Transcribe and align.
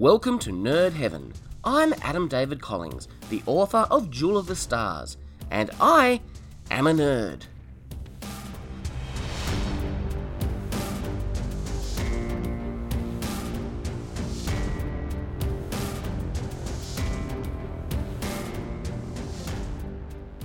Welcome 0.00 0.38
to 0.38 0.50
Nerd 0.50 0.94
Heaven. 0.94 1.30
I'm 1.62 1.92
Adam 2.00 2.26
David 2.26 2.62
Collins, 2.62 3.06
the 3.28 3.42
author 3.44 3.86
of 3.90 4.10
Jewel 4.10 4.38
of 4.38 4.46
the 4.46 4.56
Stars, 4.56 5.18
and 5.50 5.70
I 5.78 6.22
am 6.70 6.86
a 6.86 6.92
nerd. 6.92 7.42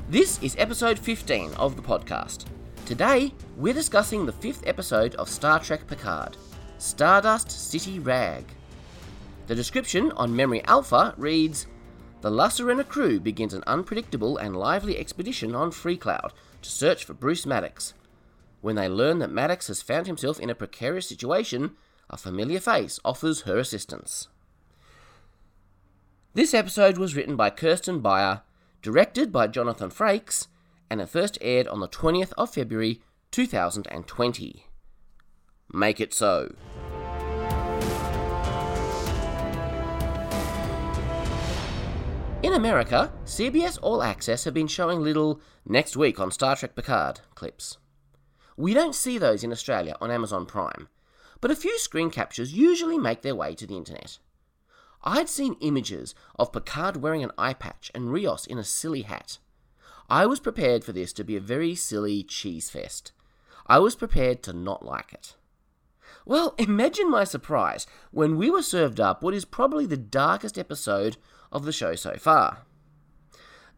This 0.09 0.37
is 0.43 0.57
episode 0.59 0.99
15 0.99 1.53
of 1.53 1.77
the 1.77 1.81
podcast. 1.81 2.43
Today, 2.85 3.31
we're 3.55 3.73
discussing 3.73 4.25
the 4.25 4.33
fifth 4.33 4.67
episode 4.67 5.15
of 5.15 5.29
Star 5.29 5.61
Trek 5.61 5.87
Picard 5.87 6.35
Stardust 6.77 7.49
City 7.49 7.99
Rag. 7.99 8.43
The 9.47 9.53
description 9.55 10.11
on 10.13 10.35
Memory 10.35 10.63
Alpha 10.63 11.13
reads 11.17 11.67
The 12.21 12.31
La 12.31 12.47
Sirena 12.47 12.87
crew 12.87 13.19
begins 13.19 13.53
an 13.53 13.63
unpredictable 13.67 14.37
and 14.37 14.57
lively 14.57 14.97
expedition 14.97 15.53
on 15.53 15.69
Freecloud 15.69 16.31
to 16.63 16.69
search 16.69 17.05
for 17.05 17.13
Bruce 17.13 17.45
Maddox. 17.45 17.93
When 18.61 18.75
they 18.75 18.89
learn 18.89 19.19
that 19.19 19.29
Maddox 19.29 19.67
has 19.67 19.83
found 19.83 20.07
himself 20.07 20.39
in 20.39 20.49
a 20.49 20.55
precarious 20.55 21.07
situation, 21.07 21.75
a 22.09 22.17
familiar 22.17 22.59
face 22.59 22.99
offers 23.05 23.41
her 23.41 23.59
assistance. 23.59 24.29
This 26.33 26.55
episode 26.55 26.97
was 26.97 27.15
written 27.15 27.35
by 27.35 27.51
Kirsten 27.51 27.99
Beyer, 27.99 28.41
directed 28.81 29.31
by 29.31 29.45
Jonathan 29.45 29.91
Frakes, 29.91 30.47
and 30.89 30.99
it 30.99 31.09
first 31.09 31.37
aired 31.39 31.67
on 31.67 31.81
the 31.81 31.87
20th 31.87 32.33
of 32.35 32.53
February 32.53 32.99
2020. 33.29 34.65
Make 35.71 36.01
it 36.01 36.13
so. 36.15 36.55
In 42.45 42.53
America, 42.53 43.11
CBS 43.25 43.79
All 43.81 44.03
Access 44.03 44.43
have 44.43 44.53
been 44.53 44.67
showing 44.67 45.01
little 45.01 45.41
next 45.65 45.97
week 45.97 46.19
on 46.19 46.29
Star 46.29 46.55
Trek 46.55 46.75
Picard 46.75 47.21
clips. 47.33 47.79
We 48.55 48.75
don't 48.75 48.93
see 48.93 49.17
those 49.17 49.43
in 49.43 49.51
Australia 49.51 49.95
on 49.99 50.11
Amazon 50.11 50.45
Prime, 50.45 50.87
but 51.41 51.49
a 51.49 51.55
few 51.55 51.79
screen 51.79 52.11
captures 52.11 52.53
usually 52.53 52.99
make 52.99 53.23
their 53.23 53.33
way 53.33 53.55
to 53.55 53.65
the 53.65 53.75
internet. 53.75 54.19
I'd 55.03 55.27
seen 55.27 55.57
images 55.59 56.13
of 56.37 56.51
Picard 56.51 56.97
wearing 56.97 57.23
an 57.23 57.31
eye 57.35 57.55
patch 57.55 57.89
and 57.95 58.13
Rios 58.13 58.45
in 58.45 58.59
a 58.59 58.63
silly 58.63 59.01
hat. 59.01 59.39
I 60.07 60.27
was 60.27 60.39
prepared 60.39 60.83
for 60.83 60.91
this 60.91 61.13
to 61.13 61.23
be 61.23 61.35
a 61.35 61.41
very 61.41 61.73
silly 61.73 62.21
cheese 62.21 62.69
fest. 62.69 63.11
I 63.65 63.79
was 63.79 63.95
prepared 63.95 64.43
to 64.43 64.53
not 64.53 64.85
like 64.85 65.13
it. 65.13 65.35
Well, 66.27 66.53
imagine 66.59 67.09
my 67.09 67.23
surprise 67.23 67.87
when 68.11 68.37
we 68.37 68.51
were 68.51 68.61
served 68.61 68.99
up 68.99 69.23
what 69.23 69.33
is 69.33 69.45
probably 69.45 69.87
the 69.87 69.97
darkest 69.97 70.59
episode 70.59 71.17
of 71.55 71.63
the 71.63 71.71
show 71.71 71.95
so 71.95 72.15
far. 72.17 72.59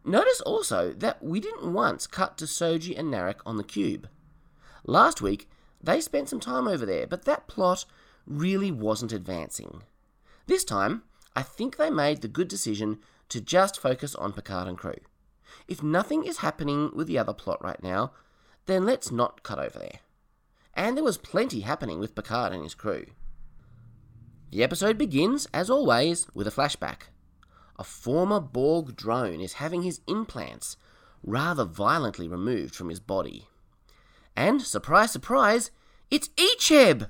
Notice 0.04 0.40
also 0.40 0.92
that 0.94 1.22
we 1.22 1.38
didn't 1.38 1.72
once 1.72 2.06
cut 2.06 2.36
to 2.38 2.44
Soji 2.44 2.98
and 2.98 3.12
Narek 3.12 3.36
on 3.46 3.56
the 3.56 3.64
cube. 3.64 4.08
Last 4.84 5.22
week, 5.22 5.48
they 5.82 6.00
spent 6.00 6.28
some 6.28 6.40
time 6.40 6.66
over 6.66 6.84
there, 6.84 7.06
but 7.06 7.24
that 7.24 7.46
plot 7.46 7.84
really 8.26 8.72
wasn't 8.72 9.12
advancing. 9.12 9.82
This 10.46 10.64
time, 10.64 11.02
I 11.36 11.42
think 11.42 11.76
they 11.76 11.90
made 11.90 12.20
the 12.20 12.28
good 12.28 12.48
decision 12.48 12.98
to 13.28 13.40
just 13.40 13.78
focus 13.78 14.14
on 14.16 14.32
Picard 14.32 14.66
and 14.66 14.76
crew. 14.76 14.98
If 15.68 15.82
nothing 15.82 16.24
is 16.24 16.38
happening 16.38 16.90
with 16.94 17.06
the 17.06 17.18
other 17.18 17.34
plot 17.34 17.62
right 17.62 17.82
now, 17.82 18.12
then 18.66 18.84
let's 18.84 19.12
not 19.12 19.42
cut 19.42 19.58
over 19.58 19.78
there. 19.78 20.00
And 20.74 20.96
there 20.96 21.04
was 21.04 21.18
plenty 21.18 21.60
happening 21.60 22.00
with 22.00 22.14
Picard 22.14 22.52
and 22.52 22.62
his 22.62 22.74
crew. 22.74 23.06
The 24.50 24.62
episode 24.62 24.96
begins, 24.96 25.46
as 25.52 25.68
always, 25.68 26.26
with 26.34 26.46
a 26.46 26.50
flashback. 26.50 27.10
A 27.78 27.84
former 27.84 28.40
Borg 28.40 28.96
drone 28.96 29.40
is 29.40 29.54
having 29.54 29.82
his 29.82 30.00
implants 30.06 30.76
rather 31.22 31.64
violently 31.64 32.28
removed 32.28 32.74
from 32.74 32.88
his 32.88 33.00
body. 33.00 33.48
And, 34.36 34.62
surprise, 34.62 35.12
surprise, 35.12 35.70
it's 36.10 36.28
Icheb! 36.36 37.08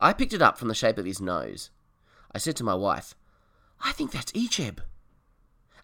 I 0.00 0.12
picked 0.12 0.32
it 0.32 0.42
up 0.42 0.58
from 0.58 0.68
the 0.68 0.74
shape 0.74 0.98
of 0.98 1.06
his 1.06 1.20
nose. 1.20 1.70
I 2.32 2.38
said 2.38 2.56
to 2.56 2.64
my 2.64 2.74
wife, 2.74 3.14
I 3.80 3.92
think 3.92 4.10
that's 4.10 4.32
Icheb. 4.32 4.80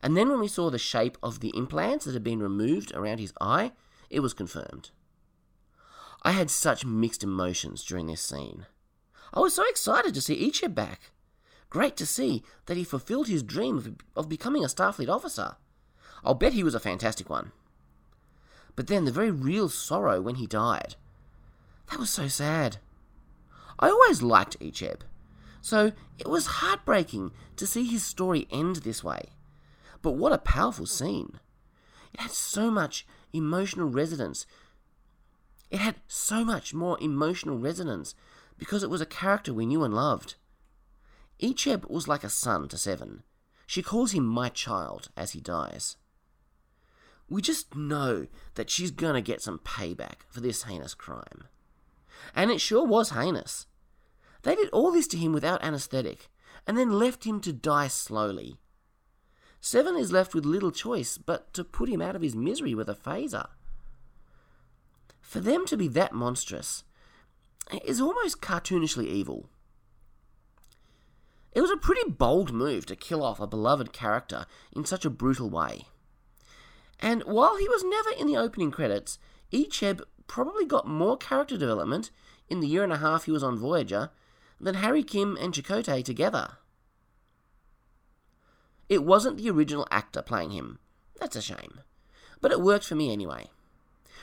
And 0.03 0.17
then 0.17 0.29
when 0.31 0.41
we 0.41 0.49
saw 0.49 0.71
the 0.71 0.79
shape 0.79 1.19
of 1.23 1.41
the 1.41 1.53
implants 1.57 2.05
that 2.05 2.15
had 2.15 2.25
been 2.25 2.43
removed 2.43 2.93
around 2.95 3.19
his 3.19 3.33
eye, 3.41 3.73
it 4.09 4.21
was 4.21 4.35
confirmed. 4.35 4.91
I 6.23 6.33
had 6.33 6.51
such 6.51 6.85
mixed 6.85 7.23
emotions 7.23 7.85
during 7.85 8.07
this 8.07 8.21
scene. 8.21 8.67
I 9.33 9.41
was 9.41 9.55
so 9.55 9.65
excited 9.69 10.15
to 10.15 10.21
see 10.21 10.49
Icheb 10.49 10.75
back. 10.75 11.13
Great 11.71 11.97
to 11.97 12.05
see 12.05 12.43
that 12.67 12.77
he 12.77 12.85
fulfilled 12.85 13.29
his 13.29 13.45
dream 13.45 13.79
of, 13.79 13.95
of 14.17 14.29
becoming 14.29 14.65
a 14.65 14.69
Starfleet 14.69 15.09
officer. 15.09 15.57
I'll 16.25 16.35
bet 16.35 16.53
he 16.53 16.65
was 16.65 16.75
a 16.75 16.81
fantastic 16.81 17.31
one. 17.31 17.53
But 18.75 18.89
then 18.89 19.05
the 19.05 19.13
very 19.13 19.31
real 19.31 19.69
sorrow 19.69 20.21
when 20.21 20.35
he 20.35 20.47
died. 20.47 20.97
That 21.91 22.01
was 22.01 22.11
so 22.11 22.29
sad. 22.29 22.79
I 23.79 23.89
always 23.89 24.21
liked 24.21 24.59
Icheb, 24.61 25.01
so 25.61 25.93
it 26.19 26.29
was 26.29 26.47
heartbreaking 26.47 27.33
to 27.57 27.67
see 27.67 27.85
his 27.85 28.05
story 28.05 28.47
end 28.51 28.77
this 28.77 29.03
way. 29.03 29.31
But 30.03 30.13
what 30.13 30.33
a 30.33 30.39
powerful 30.39 30.87
scene! 30.87 31.41
It 32.13 32.21
had 32.21 32.33
so 32.33 32.71
much 32.71 33.07
emotional 33.33 33.89
resonance. 33.89 34.47
It 35.71 35.79
had 35.79 35.97
so 36.09 36.45
much 36.45 36.75
more 36.75 36.99
emotional 37.01 37.59
resonance 37.59 38.15
because 38.59 38.83
it 38.83 38.91
was 38.91 39.01
a 39.01 39.07
character 39.07 39.55
we 39.55 39.67
knew 39.67 39.85
and 39.85 39.95
loved. 39.95 40.35
Icheb 41.43 41.89
was 41.89 42.09
like 42.09 42.25
a 42.25 42.31
son 42.31 42.69
to 42.69 42.79
Seven. 42.79 43.23
She 43.67 43.83
calls 43.83 44.13
him 44.13 44.27
my 44.27 44.49
child 44.49 45.11
as 45.17 45.33
he 45.33 45.41
dies. 45.41 45.97
We 47.29 47.41
just 47.41 47.77
know 47.77 48.27
that 48.55 48.69
she's 48.69 48.91
gonna 48.91 49.23
get 49.23 49.41
some 49.41 49.61
payback 49.61 50.23
for 50.29 50.41
this 50.41 50.65
heinous 50.65 50.95
crime. 50.95 51.45
And 52.35 52.51
it 52.51 52.61
sure 52.61 52.85
was 52.85 53.11
heinous. 53.11 53.67
They 54.43 54.57
did 54.57 54.71
all 54.71 54.91
this 54.91 55.07
to 55.09 55.17
him 55.17 55.33
without 55.33 55.63
anesthetic, 55.63 56.29
and 56.67 56.77
then 56.77 56.99
left 56.99 57.25
him 57.25 57.41
to 57.41 57.53
die 57.53 57.89
slowly. 57.89 58.59
Seven 59.61 59.97
is 59.97 60.11
left 60.11 60.35
with 60.35 60.45
little 60.45 60.73
choice 60.73 61.19
but 61.19 61.53
to 61.55 61.63
put 61.63 61.89
him 61.89 62.01
out 62.01 62.17
of 62.17 62.23
his 62.23 62.35
misery 62.35 62.75
with 62.75 62.89
a 62.89 62.95
phaser. 62.95 63.49
For 65.21 65.41
them 65.41 65.67
to 65.67 65.77
be 65.77 65.87
that 65.89 66.13
monstrous 66.13 66.83
is 67.85 68.01
almost 68.01 68.41
cartoonishly 68.41 69.07
evil. 69.07 69.49
It 71.53 71.61
was 71.61 71.71
a 71.71 71.77
pretty 71.77 72.09
bold 72.11 72.53
move 72.53 72.87
to 72.87 72.97
kill 72.97 73.25
off 73.25 73.41
a 73.41 73.47
beloved 73.47 73.93
character 73.93 74.47
in 74.75 74.85
such 74.85 75.05
a 75.05 75.11
brutal 75.11 75.51
way. 75.51 75.87
And 77.01 77.23
while 77.23 77.57
he 77.57 77.69
was 77.69 77.83
never 77.83 78.11
in 78.11 78.27
the 78.27 78.37
opening 78.37 78.71
credits, 78.71 79.19
Icheb 79.53 80.03
probably 80.27 80.65
got 80.65 80.87
more 80.87 81.17
character 81.17 81.57
development 81.57 82.11
in 82.49 82.61
the 82.61 82.69
year 82.69 82.85
and 82.85 82.93
a 82.93 82.99
half 82.99 83.25
he 83.25 83.33
was 83.33 83.43
on 83.43 83.59
Voyager 83.59 84.11
than 84.61 84.77
Harry 84.77 85.03
Kim 85.03 85.37
and 85.41 85.53
Chakotay 85.53 86.05
together. 86.05 86.59
It 88.89 89.05
wasn't 89.05 89.39
the 89.39 89.51
original 89.51 89.87
actor 89.91 90.23
playing 90.23 90.51
him. 90.51 90.79
That's 91.19 91.37
a 91.37 91.43
shame. 91.43 91.81
But 92.41 92.53
it 92.53 92.61
worked 92.61 92.85
for 92.85 92.95
me 92.95 93.13
anyway. 93.13 93.51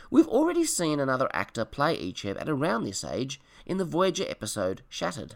We've 0.10 0.28
already 0.28 0.64
seen 0.64 1.00
another 1.00 1.30
actor 1.34 1.66
play 1.66 1.98
Icheb 1.98 2.40
at 2.40 2.50
around 2.50 2.84
this 2.84 3.04
age 3.04 3.42
in 3.66 3.78
the 3.78 3.86
Voyager 3.86 4.26
episode 4.28 4.84
Shattered. 4.90 5.36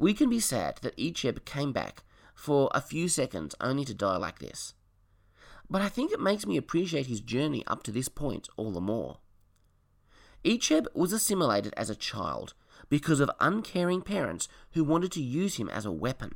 We 0.00 0.14
can 0.14 0.30
be 0.30 0.40
sad 0.40 0.78
that 0.80 0.96
Icheb 0.96 1.44
came 1.44 1.72
back 1.72 2.04
for 2.34 2.70
a 2.72 2.80
few 2.80 3.06
seconds 3.06 3.54
only 3.60 3.84
to 3.84 3.92
die 3.92 4.16
like 4.16 4.38
this. 4.38 4.72
But 5.68 5.82
I 5.82 5.90
think 5.90 6.10
it 6.10 6.22
makes 6.22 6.46
me 6.46 6.56
appreciate 6.56 7.04
his 7.04 7.20
journey 7.20 7.62
up 7.66 7.82
to 7.82 7.92
this 7.92 8.08
point 8.08 8.48
all 8.56 8.70
the 8.70 8.80
more. 8.80 9.18
Icheb 10.42 10.86
was 10.94 11.12
assimilated 11.12 11.74
as 11.76 11.90
a 11.90 11.94
child 11.94 12.54
because 12.88 13.20
of 13.20 13.30
uncaring 13.40 14.00
parents 14.00 14.48
who 14.70 14.84
wanted 14.84 15.12
to 15.12 15.22
use 15.22 15.56
him 15.56 15.68
as 15.68 15.84
a 15.84 15.92
weapon. 15.92 16.32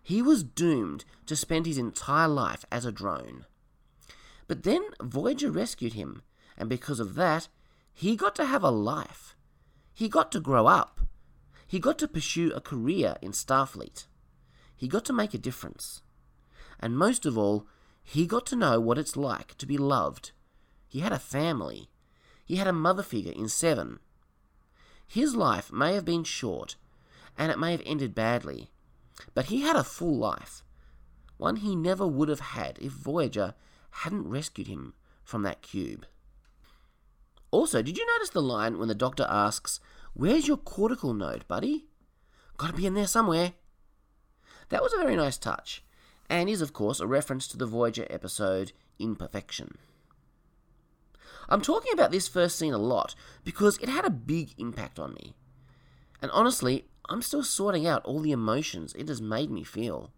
He 0.00 0.22
was 0.22 0.44
doomed 0.44 1.04
to 1.26 1.34
spend 1.34 1.66
his 1.66 1.78
entire 1.78 2.28
life 2.28 2.64
as 2.70 2.84
a 2.84 2.92
drone. 2.92 3.46
But 4.46 4.62
then 4.62 4.82
Voyager 5.00 5.50
rescued 5.50 5.94
him, 5.94 6.22
and 6.56 6.68
because 6.68 7.00
of 7.00 7.16
that, 7.16 7.48
he 7.92 8.14
got 8.14 8.36
to 8.36 8.46
have 8.46 8.62
a 8.62 8.70
life. 8.70 9.34
He 9.92 10.08
got 10.08 10.30
to 10.30 10.40
grow 10.40 10.68
up. 10.68 11.00
He 11.72 11.80
got 11.80 11.98
to 12.00 12.06
pursue 12.06 12.52
a 12.52 12.60
career 12.60 13.16
in 13.22 13.32
Starfleet. 13.32 14.04
He 14.76 14.86
got 14.86 15.06
to 15.06 15.12
make 15.14 15.32
a 15.32 15.38
difference. 15.38 16.02
And 16.78 16.98
most 16.98 17.24
of 17.24 17.38
all, 17.38 17.66
he 18.04 18.26
got 18.26 18.44
to 18.48 18.56
know 18.56 18.78
what 18.78 18.98
it's 18.98 19.16
like 19.16 19.56
to 19.56 19.64
be 19.64 19.78
loved. 19.78 20.32
He 20.86 21.00
had 21.00 21.12
a 21.12 21.18
family. 21.18 21.88
He 22.44 22.56
had 22.56 22.66
a 22.66 22.74
mother 22.74 23.02
figure 23.02 23.32
in 23.32 23.48
Seven. 23.48 24.00
His 25.08 25.34
life 25.34 25.72
may 25.72 25.94
have 25.94 26.04
been 26.04 26.24
short, 26.24 26.76
and 27.38 27.50
it 27.50 27.58
may 27.58 27.72
have 27.72 27.82
ended 27.86 28.14
badly, 28.14 28.68
but 29.32 29.46
he 29.46 29.62
had 29.62 29.74
a 29.74 29.82
full 29.82 30.18
life, 30.18 30.62
one 31.38 31.56
he 31.56 31.74
never 31.74 32.06
would 32.06 32.28
have 32.28 32.52
had 32.52 32.76
if 32.82 32.92
Voyager 32.92 33.54
hadn't 34.02 34.28
rescued 34.28 34.66
him 34.66 34.92
from 35.24 35.40
that 35.44 35.62
cube. 35.62 36.04
Also, 37.50 37.80
did 37.80 37.96
you 37.96 38.06
notice 38.06 38.28
the 38.28 38.42
line 38.42 38.78
when 38.78 38.88
the 38.88 38.94
doctor 38.94 39.26
asks, 39.26 39.80
Where's 40.14 40.46
your 40.46 40.58
cortical 40.58 41.14
node, 41.14 41.48
buddy? 41.48 41.86
Gotta 42.58 42.74
be 42.74 42.86
in 42.86 42.94
there 42.94 43.06
somewhere. 43.06 43.54
That 44.68 44.82
was 44.82 44.92
a 44.92 44.98
very 44.98 45.16
nice 45.16 45.38
touch, 45.38 45.82
and 46.28 46.50
is, 46.50 46.60
of 46.60 46.72
course, 46.74 47.00
a 47.00 47.06
reference 47.06 47.48
to 47.48 47.56
the 47.56 47.66
Voyager 47.66 48.06
episode 48.10 48.72
Imperfection. 48.98 49.78
I'm 51.48 51.62
talking 51.62 51.92
about 51.92 52.10
this 52.10 52.28
first 52.28 52.58
scene 52.58 52.74
a 52.74 52.78
lot 52.78 53.14
because 53.42 53.78
it 53.78 53.88
had 53.88 54.04
a 54.04 54.10
big 54.10 54.54
impact 54.58 54.98
on 54.98 55.14
me. 55.14 55.34
And 56.20 56.30
honestly, 56.30 56.84
I'm 57.08 57.22
still 57.22 57.42
sorting 57.42 57.86
out 57.86 58.04
all 58.04 58.20
the 58.20 58.32
emotions 58.32 58.94
it 58.94 59.08
has 59.08 59.20
made 59.20 59.50
me 59.50 59.64
feel. 59.64 60.12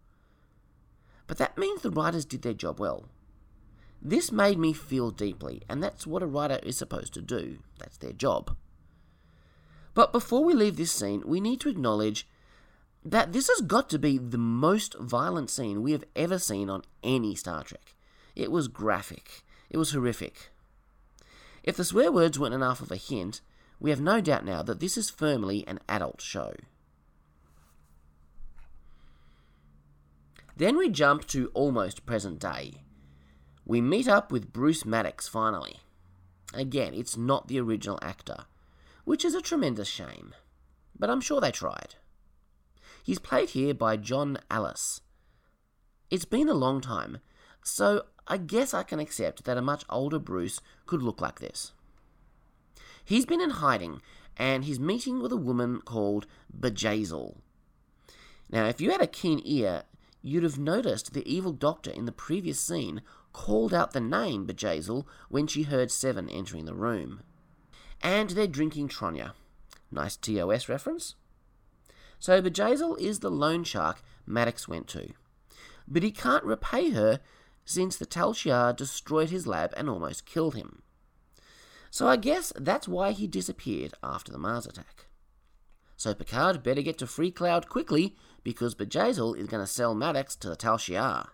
But 1.25 1.37
that 1.37 1.57
means 1.57 1.81
the 1.81 1.89
writers 1.89 2.25
did 2.25 2.41
their 2.41 2.53
job 2.53 2.79
well. 2.79 3.05
This 4.01 4.31
made 4.31 4.59
me 4.59 4.73
feel 4.73 5.09
deeply, 5.09 5.63
and 5.67 5.81
that's 5.81 6.05
what 6.05 6.21
a 6.21 6.27
writer 6.27 6.59
is 6.61 6.77
supposed 6.77 7.13
to 7.15 7.21
do. 7.21 7.59
That's 7.79 7.97
their 7.97 8.13
job. 8.13 8.55
But 9.95 10.11
before 10.11 10.43
we 10.43 10.53
leave 10.53 10.77
this 10.77 10.91
scene, 10.91 11.23
we 11.25 11.39
need 11.39 11.59
to 11.61 11.69
acknowledge 11.69 12.27
that 13.03 13.33
this 13.33 13.47
has 13.47 13.61
got 13.61 13.89
to 13.89 13.97
be 13.97 14.17
the 14.17 14.37
most 14.37 14.95
violent 14.99 15.49
scene 15.49 15.81
we 15.81 15.93
have 15.93 16.03
ever 16.15 16.37
seen 16.37 16.69
on 16.69 16.83
any 17.01 17.33
Star 17.33 17.63
Trek. 17.63 17.95
It 18.35 18.51
was 18.51 18.67
graphic, 18.67 19.43
it 19.69 19.77
was 19.77 19.91
horrific. 19.91 20.51
If 21.63 21.77
the 21.77 21.85
swear 21.85 22.11
words 22.11 22.37
weren't 22.37 22.53
enough 22.53 22.81
of 22.81 22.91
a 22.91 22.97
hint, 22.97 23.41
we 23.79 23.89
have 23.89 24.01
no 24.01 24.21
doubt 24.21 24.45
now 24.45 24.61
that 24.63 24.79
this 24.79 24.97
is 24.97 25.09
firmly 25.09 25.65
an 25.67 25.79
adult 25.87 26.21
show. 26.21 26.53
Then 30.57 30.77
we 30.77 30.89
jump 30.89 31.25
to 31.27 31.51
almost 31.53 32.05
present 32.05 32.39
day. 32.39 32.83
We 33.65 33.81
meet 33.81 34.07
up 34.07 34.31
with 34.31 34.53
Bruce 34.53 34.85
Maddox 34.85 35.27
finally. 35.27 35.79
Again, 36.53 36.93
it's 36.93 37.17
not 37.17 37.47
the 37.47 37.59
original 37.59 37.99
actor, 38.01 38.45
which 39.05 39.23
is 39.23 39.33
a 39.33 39.41
tremendous 39.41 39.87
shame, 39.87 40.35
but 40.97 41.09
I'm 41.09 41.21
sure 41.21 41.39
they 41.39 41.51
tried. 41.51 41.95
He's 43.03 43.19
played 43.19 43.51
here 43.51 43.73
by 43.73 43.97
John 43.97 44.39
Ales. 44.51 45.01
It's 46.09 46.25
been 46.25 46.49
a 46.49 46.53
long 46.53 46.81
time, 46.81 47.19
so 47.63 48.03
I 48.27 48.37
guess 48.37 48.73
I 48.73 48.83
can 48.83 48.99
accept 48.99 49.45
that 49.45 49.57
a 49.57 49.61
much 49.61 49.85
older 49.89 50.19
Bruce 50.19 50.59
could 50.85 51.03
look 51.03 51.21
like 51.21 51.39
this. 51.39 51.71
He's 53.03 53.25
been 53.25 53.41
in 53.41 53.51
hiding, 53.51 54.01
and 54.37 54.65
he's 54.65 54.79
meeting 54.79 55.21
with 55.21 55.31
a 55.31 55.37
woman 55.37 55.81
called 55.81 56.25
Bjayzl. 56.59 57.37
Now, 58.49 58.65
if 58.65 58.81
you 58.81 58.91
had 58.91 59.01
a 59.01 59.07
keen 59.07 59.41
ear, 59.45 59.83
you'd 60.23 60.43
have 60.43 60.57
noticed 60.57 61.13
the 61.13 61.31
evil 61.31 61.51
doctor 61.51 61.91
in 61.91 62.05
the 62.05 62.11
previous 62.11 62.59
scene 62.59 63.01
called 63.33 63.73
out 63.73 63.93
the 63.93 63.99
name 63.99 64.47
Bjayzl 64.47 65.05
when 65.29 65.45
she 65.45 65.63
heard 65.63 65.91
Seven 65.91 66.27
entering 66.29 66.65
the 66.65 66.73
room. 66.73 67.21
And 68.05 68.29
they're 68.29 68.45
drinking 68.45 68.89
Tranya. 68.89 69.31
Nice 69.91 70.15
TOS 70.15 70.69
reference. 70.69 71.15
So 72.19 72.39
Bjayzl 72.39 72.99
is 72.99 73.19
the 73.19 73.31
loan 73.31 73.63
shark 73.63 74.03
Maddox 74.27 74.67
went 74.67 74.87
to. 74.89 75.13
But 75.87 76.03
he 76.03 76.11
can't 76.11 76.43
repay 76.43 76.91
her 76.91 77.19
since 77.65 77.97
the 77.97 78.05
Tal 78.05 78.35
Shiar 78.35 78.75
destroyed 78.75 79.31
his 79.31 79.47
lab 79.47 79.73
and 79.75 79.89
almost 79.89 80.27
killed 80.27 80.53
him. 80.53 80.83
So 81.89 82.07
I 82.07 82.15
guess 82.17 82.53
that's 82.55 82.87
why 82.87 83.11
he 83.11 83.25
disappeared 83.25 83.95
after 84.03 84.31
the 84.31 84.37
Mars 84.37 84.67
attack. 84.67 85.07
So 85.97 86.13
Picard 86.13 86.61
better 86.61 86.83
get 86.83 86.99
to 86.99 87.07
Free 87.07 87.31
Cloud 87.31 87.69
quickly 87.69 88.15
because 88.43 88.75
Bjayzl 88.75 89.35
is 89.35 89.47
going 89.47 89.63
to 89.63 89.67
sell 89.67 89.95
Maddox 89.95 90.35
to 90.35 90.49
the 90.49 90.55
Tal 90.55 90.77
Shiar. 90.77 91.29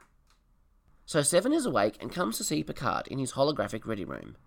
So 1.06 1.22
Seven 1.22 1.52
is 1.52 1.66
awake 1.66 1.98
and 2.00 2.14
comes 2.14 2.38
to 2.38 2.46
see 2.46 2.64
Picard 2.64 3.10
in 3.10 3.20
his 3.20 3.34
holographic 3.34 3.86
ready 3.86 4.06
room. 4.06 4.38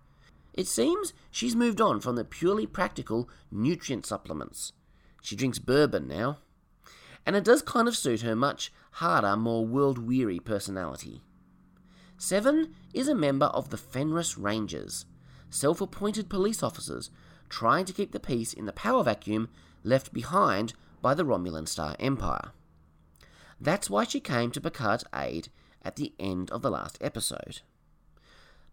It 0.55 0.67
seems 0.67 1.13
she's 1.29 1.55
moved 1.55 1.81
on 1.81 1.99
from 1.99 2.15
the 2.15 2.23
purely 2.23 2.65
practical 2.65 3.29
nutrient 3.51 4.05
supplements. 4.05 4.71
She 5.21 5.35
drinks 5.35 5.59
bourbon 5.59 6.07
now. 6.07 6.37
And 7.25 7.35
it 7.35 7.43
does 7.43 7.61
kind 7.61 7.89
of 7.89 7.97
suit 7.97 8.21
her 8.21 8.37
much 8.37 8.71
harder, 8.91 9.35
more 9.35 9.65
world 9.65 9.97
weary 9.97 10.39
personality. 10.39 11.21
Seven 12.17 12.73
is 12.93 13.09
a 13.09 13.15
member 13.15 13.47
of 13.47 13.69
the 13.69 13.77
Fenris 13.77 14.37
Rangers, 14.37 15.05
self 15.49 15.81
appointed 15.81 16.29
police 16.29 16.63
officers 16.63 17.11
trying 17.49 17.83
to 17.85 17.93
keep 17.93 18.13
the 18.13 18.19
peace 18.19 18.53
in 18.53 18.65
the 18.65 18.71
power 18.71 19.03
vacuum 19.03 19.49
left 19.83 20.13
behind 20.13 20.73
by 21.01 21.13
the 21.13 21.25
Romulan 21.25 21.67
Star 21.67 21.97
Empire. 21.99 22.51
That's 23.59 23.89
why 23.89 24.05
she 24.05 24.21
came 24.21 24.51
to 24.51 24.61
Picard's 24.61 25.03
aid 25.13 25.49
at 25.83 25.97
the 25.97 26.13
end 26.17 26.49
of 26.51 26.61
the 26.61 26.71
last 26.71 26.97
episode. 27.01 27.61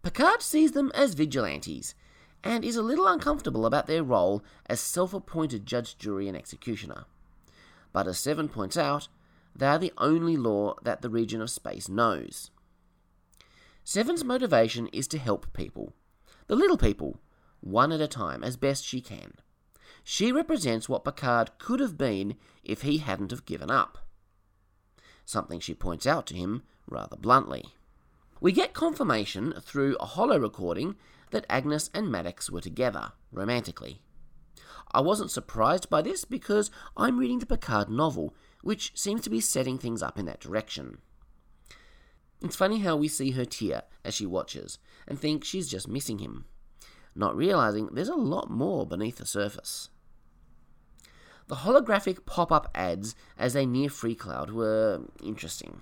Picard 0.03 0.41
sees 0.41 0.73
them 0.73 0.91
as 0.93 1.13
vigilantes 1.13 1.95
and 2.43 2.65
is 2.65 2.75
a 2.75 2.83
little 2.83 3.07
uncomfortable 3.07 3.65
about 3.65 3.87
their 3.87 4.03
role 4.03 4.43
as 4.65 4.81
self 4.81 5.13
appointed 5.13 5.65
judge, 5.65 5.97
jury, 5.97 6.27
and 6.27 6.35
executioner. 6.35 7.05
But 7.93 8.07
as 8.07 8.19
Seven 8.19 8.49
points 8.49 8.75
out, 8.75 9.07
they 9.55 9.65
are 9.65 9.79
the 9.79 9.93
only 9.97 10.35
law 10.35 10.75
that 10.83 11.01
the 11.01 11.09
region 11.09 11.41
of 11.41 11.49
space 11.49 11.87
knows. 11.87 12.51
Seven's 13.85 14.25
motivation 14.25 14.87
is 14.87 15.07
to 15.07 15.17
help 15.17 15.53
people, 15.53 15.93
the 16.47 16.55
little 16.55 16.77
people, 16.77 17.19
one 17.61 17.93
at 17.93 18.01
a 18.01 18.07
time, 18.07 18.43
as 18.43 18.57
best 18.57 18.83
she 18.83 18.99
can. 18.99 19.35
She 20.03 20.33
represents 20.33 20.89
what 20.89 21.05
Picard 21.05 21.51
could 21.59 21.79
have 21.79 21.97
been 21.97 22.35
if 22.63 22.81
he 22.81 22.97
hadn't 22.97 23.31
have 23.31 23.45
given 23.45 23.71
up. 23.71 23.99
Something 25.23 25.61
she 25.61 25.73
points 25.73 26.05
out 26.05 26.27
to 26.27 26.35
him 26.35 26.63
rather 26.87 27.15
bluntly. 27.15 27.73
We 28.43 28.51
get 28.51 28.73
confirmation 28.73 29.53
through 29.61 29.95
a 30.01 30.05
holo 30.05 30.37
recording 30.37 30.97
that 31.31 31.45
Agnes 31.49 31.89
and 31.93 32.11
Maddox 32.11 32.49
were 32.49 32.59
together, 32.59 33.13
romantically. 33.31 34.01
I 34.91 34.99
wasn't 34.99 35.31
surprised 35.31 35.89
by 35.89 36.01
this 36.01 36.25
because 36.25 36.69
I'm 36.97 37.17
reading 37.17 37.39
the 37.39 37.45
Picard 37.45 37.87
novel, 37.87 38.35
which 38.61 38.91
seems 38.99 39.21
to 39.21 39.29
be 39.29 39.39
setting 39.39 39.77
things 39.77 40.03
up 40.03 40.19
in 40.19 40.25
that 40.25 40.41
direction. 40.41 40.97
It's 42.41 42.57
funny 42.57 42.79
how 42.79 42.97
we 42.97 43.07
see 43.07 43.31
her 43.31 43.45
tear 43.45 43.83
as 44.03 44.13
she 44.13 44.25
watches 44.25 44.77
and 45.07 45.17
think 45.17 45.45
she's 45.45 45.69
just 45.69 45.87
missing 45.87 46.19
him, 46.19 46.43
not 47.15 47.37
realizing 47.37 47.87
there's 47.93 48.09
a 48.09 48.15
lot 48.15 48.51
more 48.51 48.85
beneath 48.85 49.19
the 49.19 49.25
surface. 49.25 49.87
The 51.47 51.55
holographic 51.55 52.25
pop 52.25 52.51
up 52.51 52.69
ads 52.75 53.15
as 53.37 53.53
they 53.53 53.65
near 53.65 53.89
Free 53.89 54.15
Cloud 54.15 54.51
were 54.51 55.03
interesting. 55.23 55.79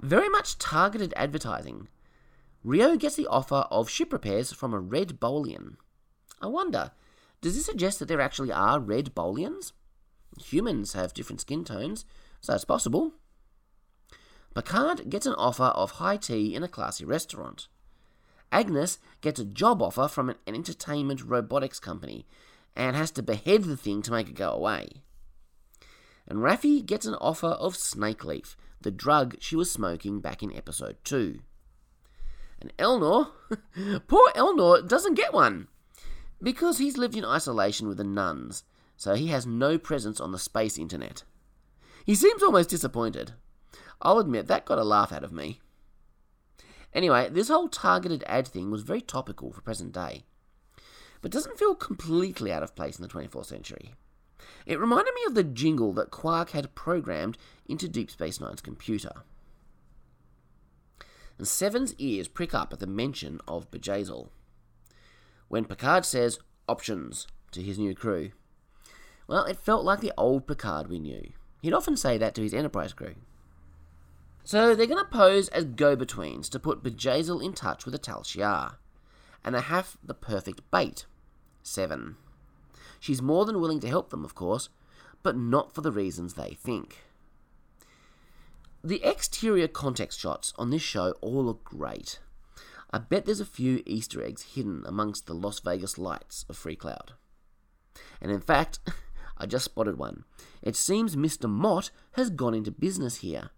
Very 0.00 0.30
much 0.30 0.58
targeted 0.58 1.12
advertising. 1.14 1.88
Rio 2.64 2.96
gets 2.96 3.16
the 3.16 3.26
offer 3.26 3.66
of 3.70 3.90
ship 3.90 4.12
repairs 4.12 4.52
from 4.52 4.72
a 4.72 4.80
red 4.80 5.20
Bolian. 5.20 5.76
I 6.40 6.46
wonder, 6.46 6.92
does 7.42 7.54
this 7.54 7.66
suggest 7.66 7.98
that 7.98 8.08
there 8.08 8.20
actually 8.20 8.50
are 8.50 8.80
red 8.80 9.14
Bolians? 9.14 9.72
Humans 10.38 10.94
have 10.94 11.12
different 11.12 11.42
skin 11.42 11.64
tones, 11.64 12.06
so 12.40 12.54
it's 12.54 12.64
possible. 12.64 13.12
Picard 14.54 15.10
gets 15.10 15.26
an 15.26 15.34
offer 15.34 15.64
of 15.64 15.92
high 15.92 16.16
tea 16.16 16.54
in 16.54 16.62
a 16.62 16.68
classy 16.68 17.04
restaurant. 17.04 17.68
Agnes 18.50 18.98
gets 19.20 19.38
a 19.38 19.44
job 19.44 19.80
offer 19.82 20.08
from 20.08 20.30
an 20.30 20.36
entertainment 20.46 21.22
robotics 21.22 21.78
company 21.78 22.26
and 22.74 22.96
has 22.96 23.10
to 23.12 23.22
behead 23.22 23.64
the 23.64 23.76
thing 23.76 24.02
to 24.02 24.10
make 24.10 24.28
it 24.28 24.34
go 24.34 24.50
away. 24.50 25.02
And 26.26 26.40
Raffi 26.40 26.84
gets 26.84 27.06
an 27.06 27.14
offer 27.16 27.48
of 27.48 27.76
snake 27.76 28.24
leaf, 28.24 28.56
the 28.82 28.90
drug 28.90 29.36
she 29.40 29.56
was 29.56 29.70
smoking 29.70 30.20
back 30.20 30.42
in 30.42 30.54
episode 30.54 30.96
2. 31.04 31.40
And 32.60 32.72
Elnor, 32.78 33.28
poor 34.06 34.30
Elnor, 34.34 34.86
doesn't 34.86 35.14
get 35.14 35.32
one 35.32 35.68
because 36.42 36.78
he's 36.78 36.96
lived 36.96 37.16
in 37.16 37.24
isolation 37.24 37.88
with 37.88 37.98
the 37.98 38.04
nuns, 38.04 38.64
so 38.96 39.14
he 39.14 39.28
has 39.28 39.46
no 39.46 39.78
presence 39.78 40.20
on 40.20 40.32
the 40.32 40.38
space 40.38 40.78
internet. 40.78 41.24
He 42.04 42.14
seems 42.14 42.42
almost 42.42 42.70
disappointed. 42.70 43.32
I'll 44.02 44.18
admit 44.18 44.46
that 44.46 44.64
got 44.64 44.78
a 44.78 44.84
laugh 44.84 45.12
out 45.12 45.24
of 45.24 45.32
me. 45.32 45.60
Anyway, 46.92 47.28
this 47.30 47.48
whole 47.48 47.68
targeted 47.68 48.24
ad 48.26 48.48
thing 48.48 48.70
was 48.70 48.82
very 48.82 49.00
topical 49.00 49.52
for 49.52 49.60
present 49.60 49.92
day 49.92 50.24
but 51.22 51.30
doesn't 51.30 51.58
feel 51.58 51.74
completely 51.74 52.52
out 52.52 52.62
of 52.62 52.74
place 52.74 52.98
in 52.98 53.02
the 53.02 53.08
24th 53.08 53.46
century. 53.46 53.94
It 54.66 54.78
reminded 54.78 55.14
me 55.14 55.22
of 55.26 55.34
the 55.34 55.44
jingle 55.44 55.92
that 55.94 56.10
Quark 56.10 56.50
had 56.50 56.74
programmed 56.74 57.38
into 57.66 57.88
Deep 57.88 58.10
Space 58.10 58.40
Nine's 58.40 58.60
computer. 58.60 59.22
And 61.38 61.48
Seven's 61.48 61.94
ears 61.94 62.28
prick 62.28 62.54
up 62.54 62.72
at 62.72 62.80
the 62.80 62.86
mention 62.86 63.40
of 63.48 63.70
Bjayzl. 63.70 64.28
When 65.48 65.64
Picard 65.64 66.04
says 66.04 66.38
options 66.68 67.26
to 67.52 67.62
his 67.62 67.78
new 67.78 67.94
crew, 67.94 68.30
well, 69.26 69.44
it 69.44 69.56
felt 69.56 69.84
like 69.84 70.00
the 70.00 70.12
old 70.18 70.46
Picard 70.46 70.88
we 70.88 70.98
knew. 70.98 71.32
He'd 71.62 71.72
often 71.72 71.96
say 71.96 72.18
that 72.18 72.34
to 72.34 72.42
his 72.42 72.54
Enterprise 72.54 72.92
crew. 72.92 73.14
So 74.44 74.74
they're 74.74 74.86
going 74.86 75.04
to 75.04 75.10
pose 75.10 75.48
as 75.48 75.64
go-betweens 75.64 76.48
to 76.50 76.58
put 76.58 76.82
Bjayzl 76.82 77.42
in 77.44 77.52
touch 77.52 77.84
with 77.84 77.92
the 77.92 77.98
Tal 77.98 78.22
Shiar, 78.22 78.76
and 79.44 79.54
they 79.54 79.60
have 79.60 79.96
the 80.02 80.14
perfect 80.14 80.62
bait. 80.70 81.06
Seven. 81.62 82.16
She's 83.00 83.22
more 83.22 83.46
than 83.46 83.60
willing 83.60 83.80
to 83.80 83.88
help 83.88 84.10
them, 84.10 84.24
of 84.24 84.34
course, 84.34 84.68
but 85.22 85.36
not 85.36 85.74
for 85.74 85.80
the 85.80 85.90
reasons 85.90 86.34
they 86.34 86.50
think. 86.50 86.98
The 88.84 89.02
exterior 89.02 89.68
context 89.68 90.20
shots 90.20 90.52
on 90.56 90.70
this 90.70 90.82
show 90.82 91.12
all 91.20 91.44
look 91.44 91.64
great. 91.64 92.20
I 92.90 92.98
bet 92.98 93.24
there's 93.24 93.40
a 93.40 93.46
few 93.46 93.82
Easter 93.86 94.22
eggs 94.22 94.54
hidden 94.54 94.84
amongst 94.86 95.26
the 95.26 95.34
Las 95.34 95.60
Vegas 95.60 95.98
lights 95.98 96.44
of 96.48 96.56
Free 96.56 96.76
Cloud. 96.76 97.12
And 98.20 98.30
in 98.30 98.40
fact, 98.40 98.80
I 99.38 99.46
just 99.46 99.64
spotted 99.64 99.96
one. 99.96 100.24
It 100.62 100.76
seems 100.76 101.16
Mr. 101.16 101.48
Mot 101.48 101.90
has 102.12 102.30
gone 102.30 102.54
into 102.54 102.70
business 102.70 103.16
here. 103.16 103.50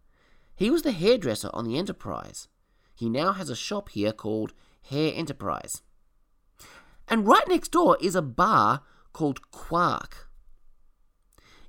He 0.54 0.70
was 0.70 0.82
the 0.82 0.92
hairdresser 0.92 1.50
on 1.52 1.64
the 1.64 1.78
Enterprise. 1.78 2.48
He 2.94 3.08
now 3.08 3.32
has 3.32 3.48
a 3.48 3.56
shop 3.56 3.88
here 3.88 4.12
called 4.12 4.52
Hair 4.90 5.12
Enterprise. 5.16 5.82
And 7.08 7.26
right 7.26 7.46
next 7.48 7.72
door 7.72 7.96
is 8.00 8.14
a 8.14 8.22
bar 8.22 8.82
called 9.12 9.50
Quark. 9.50 10.28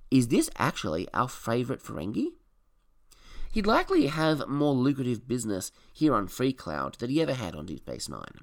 Is 0.09 0.27
this 0.27 0.49
actually 0.57 1.07
our 1.13 1.27
favourite 1.27 1.81
Ferengi? 1.81 2.33
He'd 3.51 3.67
likely 3.67 4.07
have 4.07 4.47
more 4.47 4.73
lucrative 4.73 5.27
business 5.27 5.71
here 5.91 6.13
on 6.15 6.27
Free 6.27 6.53
Cloud 6.53 6.95
than 6.99 7.09
he 7.09 7.21
ever 7.21 7.33
had 7.33 7.55
on 7.55 7.65
Deep 7.65 7.79
Space 7.79 8.09
Nine. 8.09 8.39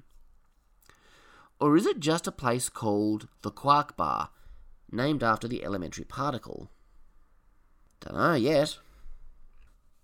Or 1.59 1.77
is 1.77 1.85
it 1.85 1.99
just 1.99 2.27
a 2.27 2.31
place 2.31 2.69
called 2.69 3.27
the 3.41 3.51
Quark 3.51 3.95
Bar, 3.95 4.29
named 4.91 5.21
after 5.21 5.47
the 5.47 5.63
elementary 5.63 6.05
particle? 6.05 6.71
Dunno 7.99 8.33
yet. 8.33 8.79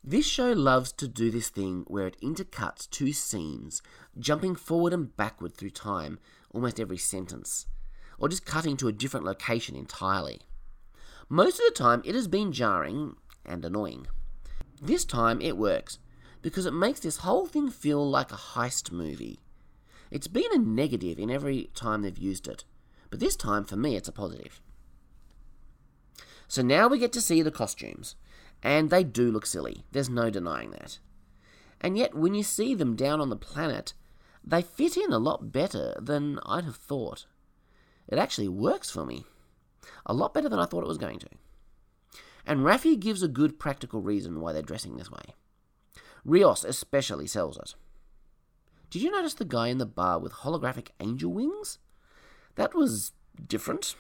This 0.03 0.25
show 0.25 0.51
loves 0.51 0.91
to 0.93 1.07
do 1.07 1.31
this 1.31 1.49
thing 1.49 1.83
where 1.87 2.07
it 2.07 2.21
intercuts 2.21 2.89
two 2.89 3.11
scenes, 3.11 3.81
jumping 4.17 4.55
forward 4.55 4.93
and 4.93 5.15
backward 5.17 5.57
through 5.57 5.71
time 5.71 6.19
almost 6.51 6.79
every 6.79 6.97
sentence, 6.97 7.65
or 8.17 8.29
just 8.29 8.45
cutting 8.45 8.77
to 8.77 8.87
a 8.87 8.93
different 8.93 9.25
location 9.25 9.75
entirely. 9.75 10.41
Most 11.29 11.59
of 11.59 11.65
the 11.67 11.73
time, 11.73 12.01
it 12.05 12.15
has 12.15 12.27
been 12.27 12.51
jarring 12.51 13.15
and 13.45 13.63
annoying. 13.63 14.07
This 14.81 15.05
time 15.05 15.41
it 15.41 15.57
works 15.57 15.99
because 16.41 16.65
it 16.65 16.73
makes 16.73 16.99
this 16.99 17.17
whole 17.17 17.47
thing 17.47 17.69
feel 17.69 18.07
like 18.07 18.31
a 18.31 18.35
heist 18.35 18.91
movie. 18.91 19.39
It's 20.09 20.27
been 20.27 20.53
a 20.53 20.57
negative 20.57 21.19
in 21.19 21.29
every 21.29 21.69
time 21.75 22.01
they've 22.01 22.17
used 22.17 22.47
it, 22.47 22.63
but 23.09 23.19
this 23.19 23.35
time 23.35 23.65
for 23.65 23.75
me 23.75 23.95
it's 23.95 24.07
a 24.07 24.13
positive. 24.13 24.61
So 26.47 26.61
now 26.61 26.87
we 26.87 26.99
get 26.99 27.11
to 27.13 27.21
see 27.21 27.41
the 27.41 27.51
costumes, 27.51 28.15
and 28.63 28.89
they 28.89 29.03
do 29.03 29.31
look 29.31 29.45
silly, 29.45 29.83
there's 29.91 30.09
no 30.09 30.29
denying 30.29 30.71
that. 30.71 30.99
And 31.81 31.97
yet, 31.97 32.15
when 32.15 32.33
you 32.33 32.43
see 32.43 32.73
them 32.73 32.95
down 32.95 33.19
on 33.19 33.29
the 33.29 33.35
planet, 33.35 33.93
they 34.43 34.61
fit 34.61 34.95
in 34.95 35.11
a 35.11 35.19
lot 35.19 35.51
better 35.51 35.95
than 36.01 36.39
I'd 36.45 36.63
have 36.63 36.77
thought. 36.77 37.25
It 38.07 38.17
actually 38.17 38.47
works 38.47 38.89
for 38.89 39.05
me. 39.05 39.25
A 40.05 40.13
lot 40.13 40.33
better 40.33 40.49
than 40.49 40.59
I 40.59 40.65
thought 40.65 40.83
it 40.83 40.87
was 40.87 40.97
going 40.97 41.19
to 41.19 41.27
and 42.47 42.61
Raffi 42.61 42.97
gives 42.97 43.21
a 43.21 43.27
good 43.27 43.59
practical 43.59 44.01
reason 44.01 44.39
why 44.39 44.53
they're 44.53 44.61
dressing 44.61 44.95
this 44.95 45.11
way. 45.11 45.33
Rios 46.23 46.63
especially 46.63 47.27
sells 47.27 47.57
it. 47.57 47.75
Did 48.89 49.01
you 49.01 49.11
notice 49.11 49.33
the 49.33 49.45
guy 49.45 49.67
in 49.67 49.79
the 49.79 49.85
bar 49.85 50.17
with 50.17 50.31
holographic 50.31 50.87
angel 51.01 51.33
wings? 51.33 51.77
That 52.55 52.73
was 52.73 53.11
different. 53.45 53.95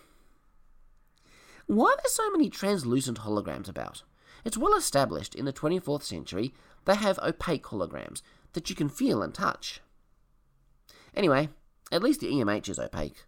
Why 1.67 1.89
are 1.89 1.97
there 1.97 2.05
so 2.09 2.31
many 2.31 2.49
translucent 2.49 3.19
holograms 3.19 3.67
about? 3.67 4.03
It's 4.45 4.57
well 4.57 4.75
established 4.75 5.35
in 5.35 5.43
the 5.43 5.51
24th 5.51 6.03
century 6.03 6.53
they 6.85 6.95
have 6.95 7.19
opaque 7.19 7.65
holograms 7.65 8.21
that 8.53 8.69
you 8.69 8.77
can 8.77 8.87
feel 8.87 9.21
and 9.21 9.33
touch. 9.33 9.81
Anyway, 11.13 11.49
at 11.91 12.01
least 12.01 12.21
the 12.21 12.31
EMH 12.31 12.69
is 12.69 12.79
opaque. 12.79 13.25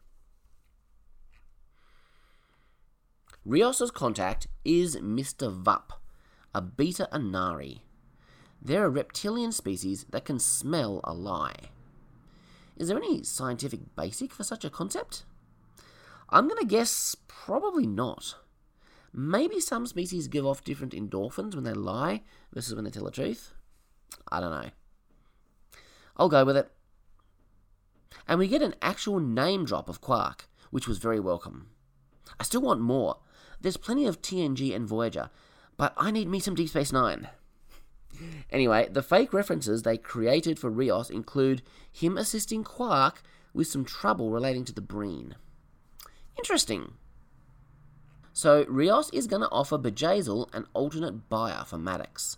Rios's 3.46 3.91
contact 3.91 4.48
is 4.65 4.98
Mr. 4.98 5.63
Vup, 5.63 5.91
a 6.53 6.62
beta 6.62 7.08
Annari. 7.12 7.81
They're 8.62 8.86
a 8.86 8.89
reptilian 8.89 9.53
species 9.53 10.05
that 10.10 10.25
can 10.25 10.39
smell 10.39 11.00
a 11.05 11.13
lie. 11.13 11.69
Is 12.77 12.89
there 12.89 12.98
any 12.98 13.24
scientific 13.24 13.96
basic 13.96 14.34
for 14.34 14.43
such 14.43 14.65
a 14.65 14.69
concept? 14.69 15.24
I'm 16.29 16.48
going 16.48 16.60
to 16.60 16.65
guess 16.65 17.15
probably 17.27 17.88
not. 17.88 18.36
Maybe 19.13 19.60
some 19.60 19.88
species 19.88 20.27
give 20.27 20.46
off 20.46 20.63
different 20.63 20.93
endorphins 20.93 21.55
when 21.55 21.63
they 21.63 21.74
lie 21.74 22.22
versus 22.53 22.75
when 22.75 22.84
they 22.84 22.91
tell 22.91 23.05
the 23.05 23.12
truth. 23.12 23.53
I 24.31 24.39
don't 24.39 24.51
know. 24.51 24.69
I'll 26.17 26.29
go 26.29 26.43
with 26.43 26.58
it. 26.58 26.69
And 28.27 28.38
we 28.38 28.48
get 28.48 28.62
an 28.62 28.75
actual 28.81 29.19
name 29.19 29.65
drop 29.65 29.89
of 29.89 30.01
Quark, 30.01 30.50
which 30.72 30.88
was 30.88 31.00
very 31.00 31.19
welcome. 31.19 31.69
I 32.39 32.43
still 32.43 32.62
want 32.62 32.81
more, 32.81 33.17
there's 33.62 33.78
plenty 33.78 34.06
of 34.06 34.22
TNG 34.22 34.75
and 34.75 34.88
Voyager, 34.88 35.30
but 35.78 35.94
I 35.98 36.12
need 36.12 36.28
me 36.28 36.39
some 36.39 36.56
Deep 36.56 36.70
Space 36.70 36.92
Nine. 36.92 37.30
Anyway, 38.50 38.89
the 38.92 39.04
fake 39.04 39.34
references 39.34 39.84
they 39.84 39.98
created 39.98 40.60
for 40.60 40.70
Rios 40.70 41.10
include 41.10 41.62
him 41.92 42.18
assisting 42.18 42.63
Quark 42.63 43.22
with 43.54 43.68
some 43.68 43.86
trouble 43.86 44.32
relating 44.32 44.66
to 44.66 44.74
the 44.74 44.82
Breen. 44.82 45.36
Interesting. 46.38 46.94
So, 48.34 48.66
Rios 48.68 49.10
is 49.12 49.28
going 49.28 49.42
to 49.42 49.51
offer 49.51 49.78
Bjayzl 49.78 50.54
an 50.54 50.66
alternate 50.74 51.30
buyer 51.30 51.63
for 51.66 51.78
Maddox, 51.78 52.38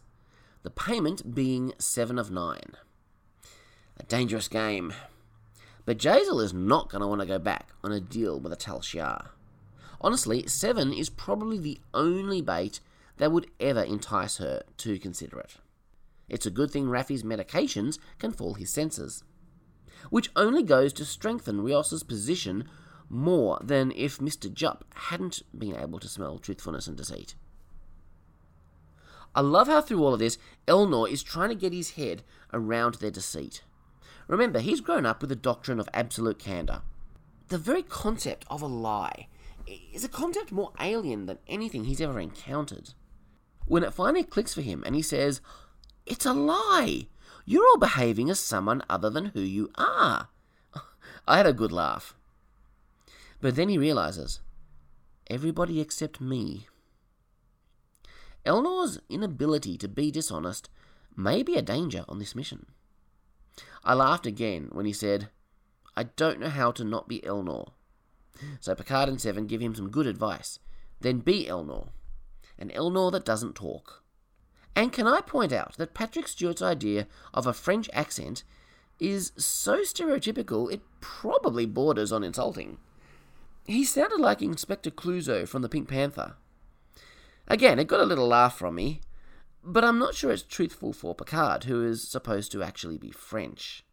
the 0.63 0.71
payment 0.71 1.35
being 1.35 1.73
7 1.77 2.17
of 2.17 2.31
9. 2.31 2.59
A 3.97 4.03
dangerous 4.03 4.47
game. 4.47 4.93
Bjayzl 5.85 6.43
is 6.43 6.53
not 6.53 6.89
going 6.89 7.01
to 7.01 7.07
want 7.07 7.21
to 7.21 7.27
go 7.27 7.39
back 7.39 7.69
on 7.83 7.91
a 7.91 7.99
deal 7.99 8.39
with 8.39 8.53
a 8.53 8.55
Tal 8.55 8.79
Shiar. 8.79 9.29
Honestly, 10.03 10.47
7 10.47 10.91
is 10.91 11.09
probably 11.09 11.59
the 11.59 11.79
only 11.93 12.41
bait 12.41 12.79
that 13.17 13.31
would 13.31 13.49
ever 13.59 13.83
entice 13.83 14.37
her 14.37 14.63
to 14.77 14.97
consider 14.97 15.39
it. 15.39 15.57
It's 16.27 16.47
a 16.47 16.51
good 16.51 16.71
thing 16.71 16.89
Raffi's 16.89 17.23
medications 17.23 17.99
can 18.17 18.31
fool 18.31 18.55
his 18.55 18.73
senses. 18.73 19.23
Which 20.09 20.31
only 20.35 20.63
goes 20.63 20.91
to 20.93 21.05
strengthen 21.05 21.61
Rios's 21.61 22.01
position 22.01 22.67
more 23.09 23.59
than 23.61 23.91
if 23.95 24.17
Mr. 24.17 24.49
Vup 24.49 24.81
hadn't 24.95 25.43
been 25.55 25.75
able 25.75 25.99
to 25.99 26.07
smell 26.07 26.39
truthfulness 26.39 26.87
and 26.87 26.97
deceit. 26.97 27.35
I 29.35 29.41
love 29.41 29.67
how 29.67 29.81
through 29.81 30.03
all 30.03 30.13
of 30.13 30.19
this, 30.19 30.39
Elnor 30.67 31.09
is 31.09 31.21
trying 31.21 31.49
to 31.49 31.55
get 31.55 31.73
his 31.73 31.91
head 31.91 32.23
around 32.51 32.95
their 32.95 33.11
deceit. 33.11 33.61
Remember, 34.27 34.59
he's 34.59 34.81
grown 34.81 35.05
up 35.05 35.21
with 35.21 35.29
the 35.29 35.35
doctrine 35.35 35.79
of 35.79 35.89
absolute 35.93 36.39
candour. 36.39 36.81
The 37.49 37.57
very 37.57 37.83
concept 37.83 38.45
of 38.49 38.61
a 38.61 38.67
lie 38.67 39.27
is 39.93 40.03
a 40.03 40.09
concept 40.09 40.51
more 40.51 40.71
alien 40.79 41.25
than 41.25 41.39
anything 41.47 41.85
he's 41.85 42.01
ever 42.01 42.19
encountered. 42.19 42.93
When 43.65 43.83
it 43.83 43.93
finally 43.93 44.23
clicks 44.23 44.53
for 44.53 44.61
him 44.61 44.83
and 44.85 44.95
he 44.95 45.01
says, 45.01 45.41
It's 46.05 46.25
a 46.25 46.33
lie! 46.33 47.07
You're 47.45 47.65
all 47.67 47.77
behaving 47.77 48.29
as 48.29 48.39
someone 48.39 48.83
other 48.89 49.09
than 49.09 49.27
who 49.27 49.41
you 49.41 49.71
are. 49.75 50.29
I 51.27 51.37
had 51.37 51.45
a 51.45 51.53
good 51.53 51.71
laugh. 51.71 52.15
But 53.39 53.55
then 53.55 53.69
he 53.69 53.77
realizes, 53.77 54.39
everybody 55.29 55.81
except 55.81 56.21
me. 56.21 56.67
Elnor's 58.45 58.99
inability 59.09 59.77
to 59.77 59.87
be 59.87 60.11
dishonest 60.11 60.69
may 61.15 61.43
be 61.43 61.55
a 61.55 61.61
danger 61.61 62.05
on 62.07 62.19
this 62.19 62.35
mission. 62.35 62.67
I 63.83 63.93
laughed 63.93 64.25
again 64.25 64.69
when 64.71 64.85
he 64.85 64.93
said, 64.93 65.29
I 65.95 66.03
don't 66.03 66.39
know 66.39 66.49
how 66.49 66.71
to 66.71 66.83
not 66.83 67.07
be 67.07 67.19
Elnor. 67.21 67.71
So 68.59 68.75
Picard 68.75 69.09
and 69.09 69.19
Seven 69.19 69.47
give 69.47 69.61
him 69.61 69.75
some 69.75 69.89
good 69.89 70.07
advice. 70.07 70.59
Then 70.99 71.19
be 71.19 71.45
Elnor. 71.45 71.89
An 72.57 72.69
Elnor 72.69 73.11
that 73.11 73.25
doesn't 73.25 73.55
talk. 73.55 74.03
And 74.75 74.93
can 74.93 75.07
I 75.07 75.21
point 75.21 75.51
out 75.51 75.77
that 75.77 75.93
Patrick 75.93 76.27
Stewart's 76.27 76.61
idea 76.61 77.07
of 77.33 77.45
a 77.45 77.53
French 77.53 77.89
accent 77.91 78.43
is 79.01 79.31
so 79.35 79.79
stereotypical 79.79 80.71
it 80.71 80.81
probably 81.01 81.65
borders 81.65 82.11
on 82.11 82.23
insulting. 82.23 82.77
He 83.65 83.83
sounded 83.83 84.19
like 84.19 84.41
Inspector 84.41 84.89
Clouseau 84.91 85.47
from 85.47 85.63
the 85.63 85.69
Pink 85.69 85.89
Panther. 85.89 86.35
Again, 87.47 87.79
it 87.79 87.87
got 87.87 87.99
a 87.99 88.05
little 88.05 88.27
laugh 88.27 88.57
from 88.57 88.75
me, 88.75 89.01
but 89.63 89.83
I'm 89.83 89.99
not 89.99 90.15
sure 90.15 90.31
it's 90.31 90.43
truthful 90.43 90.93
for 90.93 91.15
Picard, 91.15 91.65
who 91.65 91.83
is 91.83 92.07
supposed 92.07 92.51
to 92.51 92.63
actually 92.63 92.97
be 92.97 93.11
French. 93.11 93.83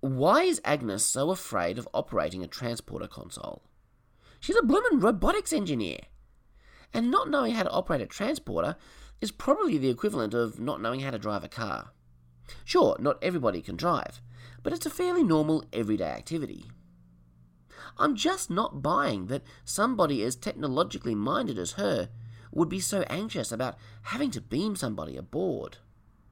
Why 0.00 0.42
is 0.44 0.60
Agnes 0.64 1.04
so 1.04 1.32
afraid 1.32 1.76
of 1.76 1.88
operating 1.92 2.44
a 2.44 2.46
transporter 2.46 3.08
console? 3.08 3.64
She's 4.38 4.54
a 4.54 4.62
bloomin' 4.62 5.00
robotics 5.00 5.52
engineer. 5.52 5.98
And 6.94 7.10
not 7.10 7.28
knowing 7.28 7.54
how 7.54 7.64
to 7.64 7.70
operate 7.70 8.00
a 8.00 8.06
transporter 8.06 8.76
is 9.20 9.32
probably 9.32 9.76
the 9.76 9.90
equivalent 9.90 10.34
of 10.34 10.60
not 10.60 10.80
knowing 10.80 11.00
how 11.00 11.10
to 11.10 11.18
drive 11.18 11.42
a 11.42 11.48
car. 11.48 11.90
Sure, 12.64 12.96
not 13.00 13.18
everybody 13.20 13.60
can 13.60 13.74
drive, 13.74 14.22
but 14.62 14.72
it's 14.72 14.86
a 14.86 14.90
fairly 14.90 15.24
normal 15.24 15.64
everyday 15.72 16.10
activity. 16.10 16.70
I'm 17.98 18.14
just 18.14 18.50
not 18.50 18.80
buying 18.80 19.26
that 19.26 19.42
somebody 19.64 20.22
as 20.22 20.36
technologically 20.36 21.16
minded 21.16 21.58
as 21.58 21.72
her 21.72 22.08
would 22.52 22.68
be 22.68 22.78
so 22.78 23.02
anxious 23.10 23.50
about 23.50 23.76
having 24.02 24.30
to 24.30 24.40
beam 24.40 24.76
somebody 24.76 25.16
aboard. 25.16 25.78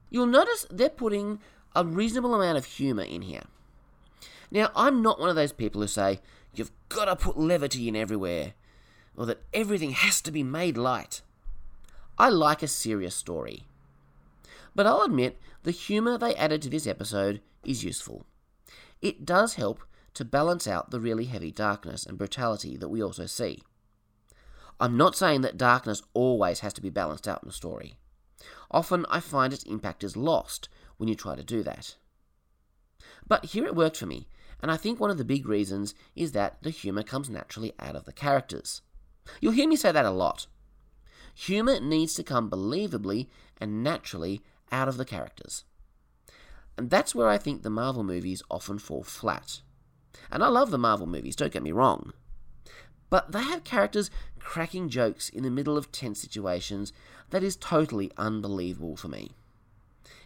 You'll 0.09 0.25
notice 0.25 0.65
they're 0.71 0.89
putting 0.89 1.39
a 1.75 1.83
reasonable 1.83 2.33
amount 2.33 2.57
of 2.57 2.63
humour 2.63 3.03
in 3.03 3.23
here. 3.23 3.43
Now, 4.49 4.71
I'm 4.75 5.01
not 5.01 5.19
one 5.19 5.29
of 5.29 5.35
those 5.35 5.51
people 5.51 5.81
who 5.81 5.87
say, 5.87 6.21
you've 6.53 6.71
got 6.89 7.05
to 7.05 7.15
put 7.15 7.37
levity 7.37 7.87
in 7.87 7.95
everywhere, 7.95 8.53
or 9.15 9.25
that 9.25 9.43
everything 9.53 9.91
has 9.91 10.21
to 10.21 10.31
be 10.31 10.43
made 10.43 10.77
light. 10.77 11.21
I 12.17 12.29
like 12.29 12.63
a 12.63 12.67
serious 12.67 13.15
story. 13.15 13.63
But 14.73 14.87
I'll 14.87 15.01
admit, 15.01 15.39
the 15.63 15.71
humour 15.71 16.17
they 16.17 16.35
added 16.35 16.61
to 16.63 16.69
this 16.69 16.87
episode 16.87 17.41
is 17.63 17.83
useful. 17.83 18.25
It 19.01 19.25
does 19.25 19.55
help 19.55 19.81
to 20.13 20.25
balance 20.25 20.67
out 20.67 20.89
the 20.89 20.99
really 20.99 21.25
heavy 21.25 21.51
darkness 21.51 22.05
and 22.05 22.17
brutality 22.17 22.77
that 22.77 22.89
we 22.89 23.03
also 23.03 23.25
see. 23.25 23.61
I'm 24.79 24.97
not 24.97 25.15
saying 25.15 25.41
that 25.41 25.57
darkness 25.57 26.01
always 26.13 26.61
has 26.61 26.73
to 26.73 26.81
be 26.81 26.89
balanced 26.89 27.27
out 27.27 27.43
in 27.43 27.49
a 27.49 27.53
story. 27.53 27.97
Often 28.71 29.05
I 29.09 29.19
find 29.19 29.53
its 29.53 29.63
impact 29.63 30.03
is 30.03 30.15
lost 30.15 30.69
when 30.97 31.09
you 31.09 31.15
try 31.15 31.35
to 31.35 31.43
do 31.43 31.63
that. 31.63 31.95
But 33.27 33.45
here 33.45 33.65
it 33.65 33.75
worked 33.75 33.97
for 33.97 34.05
me, 34.05 34.27
and 34.61 34.71
I 34.71 34.77
think 34.77 34.99
one 34.99 35.11
of 35.11 35.17
the 35.17 35.25
big 35.25 35.47
reasons 35.47 35.93
is 36.15 36.31
that 36.31 36.61
the 36.63 36.69
humour 36.69 37.03
comes 37.03 37.29
naturally 37.29 37.73
out 37.79 37.95
of 37.95 38.05
the 38.05 38.13
characters. 38.13 38.81
You'll 39.39 39.53
hear 39.53 39.67
me 39.67 39.75
say 39.75 39.91
that 39.91 40.05
a 40.05 40.11
lot. 40.11 40.47
Humour 41.35 41.79
needs 41.79 42.15
to 42.15 42.23
come 42.23 42.49
believably 42.49 43.27
and 43.59 43.83
naturally 43.83 44.41
out 44.71 44.87
of 44.87 44.97
the 44.97 45.05
characters. 45.05 45.63
And 46.77 46.89
that's 46.89 47.13
where 47.13 47.27
I 47.27 47.37
think 47.37 47.61
the 47.61 47.69
Marvel 47.69 48.03
movies 48.03 48.41
often 48.49 48.79
fall 48.79 49.03
flat. 49.03 49.61
And 50.31 50.43
I 50.43 50.47
love 50.47 50.71
the 50.71 50.77
Marvel 50.77 51.07
movies, 51.07 51.35
don't 51.35 51.53
get 51.53 51.63
me 51.63 51.71
wrong. 51.71 52.13
But 53.09 53.31
they 53.31 53.41
have 53.41 53.63
characters 53.63 54.09
cracking 54.39 54.89
jokes 54.89 55.29
in 55.29 55.43
the 55.43 55.49
middle 55.49 55.77
of 55.77 55.91
tense 55.91 56.19
situations 56.19 56.91
that 57.29 57.43
is 57.43 57.55
totally 57.55 58.11
unbelievable 58.17 58.95
for 58.95 59.07
me. 59.07 59.31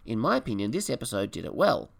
In 0.04 0.18
my 0.18 0.36
opinion, 0.36 0.70
this 0.70 0.90
episode 0.90 1.30
did 1.30 1.44
it 1.44 1.54
well. 1.54 1.90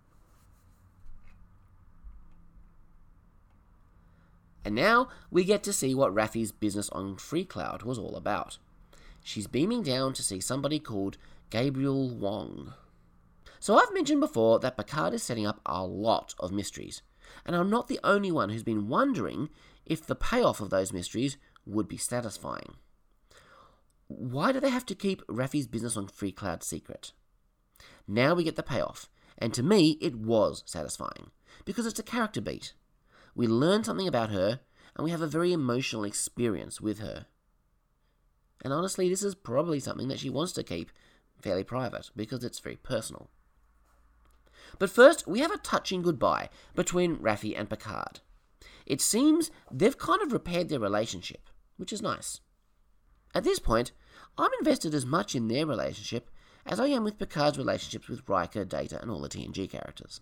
And 4.65 4.75
now 4.75 5.09
we 5.31 5.45
get 5.45 5.63
to 5.65 5.73
see 5.73 5.95
what 5.95 6.15
Raffi's 6.15 6.53
business 6.53 6.89
on 6.91 7.17
Freecloud 7.17 7.83
was 7.85 7.99
all 7.99 8.17
about. 8.17 8.59
She's 9.23 9.47
beaming 9.47 9.83
down 9.83 10.13
to 10.15 10.23
see 10.23 10.41
somebody 10.41 10.79
called 10.79 11.19
Gabriel 11.51 12.11
Wong. 12.11 12.75
So 13.61 13.77
I've 13.77 13.95
mentioned 13.95 14.21
before 14.21 14.59
that 14.59 14.77
Picard 14.77 15.15
is 15.15 15.23
setting 15.23 15.47
up 15.47 15.61
a 15.65 15.85
lot 15.85 16.35
of 16.41 16.51
mysteries, 16.51 17.03
and 17.47 17.55
I'm 17.55 17.71
not 17.71 17.87
the 17.87 18.01
only 18.03 18.33
one 18.33 18.51
who's 18.51 18.65
been 18.65 18.89
wondering 18.89 19.49
if 19.87 20.05
the 20.05 20.17
payoff 20.17 20.61
of 20.61 20.71
those 20.71 20.93
mysteries 20.93 21.37
would 21.65 21.87
be 21.87 21.97
satisfying. 21.97 22.75
Why 24.09 24.51
do 24.51 24.59
they 24.59 24.71
have 24.71 24.87
to 24.87 24.97
keep 24.97 25.23
Raffi's 25.29 25.69
business 25.69 25.97
on 25.97 26.09
Freecloud 26.09 26.65
secret? 26.65 27.13
Now 28.09 28.35
we 28.35 28.45
get 28.45 28.57
the 28.57 28.63
payoff, 28.65 29.09
and 29.39 29.55
to 29.55 29.63
me 29.63 29.97
it 30.01 30.17
was 30.17 30.65
satisfying, 30.67 31.31
because 31.65 31.87
it's 31.87 32.01
a 32.01 32.05
character 32.05 32.41
beat. 32.41 32.75
We 33.35 33.47
learn 33.47 33.85
something 33.85 34.09
about 34.09 34.31
her, 34.31 34.61
and 34.97 35.05
we 35.05 35.11
have 35.11 35.23
a 35.23 35.27
very 35.27 35.53
emotional 35.53 36.05
experience 36.05 36.81
with 36.81 36.99
her. 36.99 37.27
And 38.63 38.73
honestly, 38.73 39.09
this 39.09 39.23
is 39.23 39.35
probably 39.35 39.81
something 39.81 40.09
that 40.09 40.21
she 40.21 40.31
wants 40.31 40.53
to 40.53 40.63
keep 40.63 40.91
fairly 41.41 41.65
private, 41.65 42.11
because 42.15 42.45
it's 42.45 42.61
very 42.61 42.77
personal. 42.77 43.31
But 44.79 44.91
first, 44.91 45.27
we 45.27 45.41
have 45.41 45.51
a 45.51 45.59
touching 45.59 46.03
goodbye 46.03 46.49
between 46.75 47.17
Raffi 47.17 47.59
and 47.59 47.69
Picard. 47.69 48.21
It 48.87 49.01
seems 49.01 49.51
they've 49.71 49.99
kind 49.99 50.23
of 50.23 50.33
repaired 50.33 50.69
their 50.69 50.79
relationship, 50.81 51.49
which 51.77 51.93
is 51.93 52.03
nice. 52.03 52.41
At 53.35 53.45
this 53.45 53.59
point, 53.59 53.93
I'm 54.39 54.51
invested 54.61 54.95
as 54.95 55.07
much 55.07 55.35
in 55.35 55.49
their 55.49 55.67
relationship 55.67 56.31
as 56.65 56.79
I 56.79 56.87
am 56.89 57.05
with 57.05 57.19
Picard's 57.19 57.59
relationships 57.59 58.09
with 58.09 58.29
Riker, 58.29 58.65
Data, 58.65 59.01
and 59.01 59.11
all 59.11 59.21
the 59.21 59.29
TNG 59.29 59.69
characters. 59.71 60.21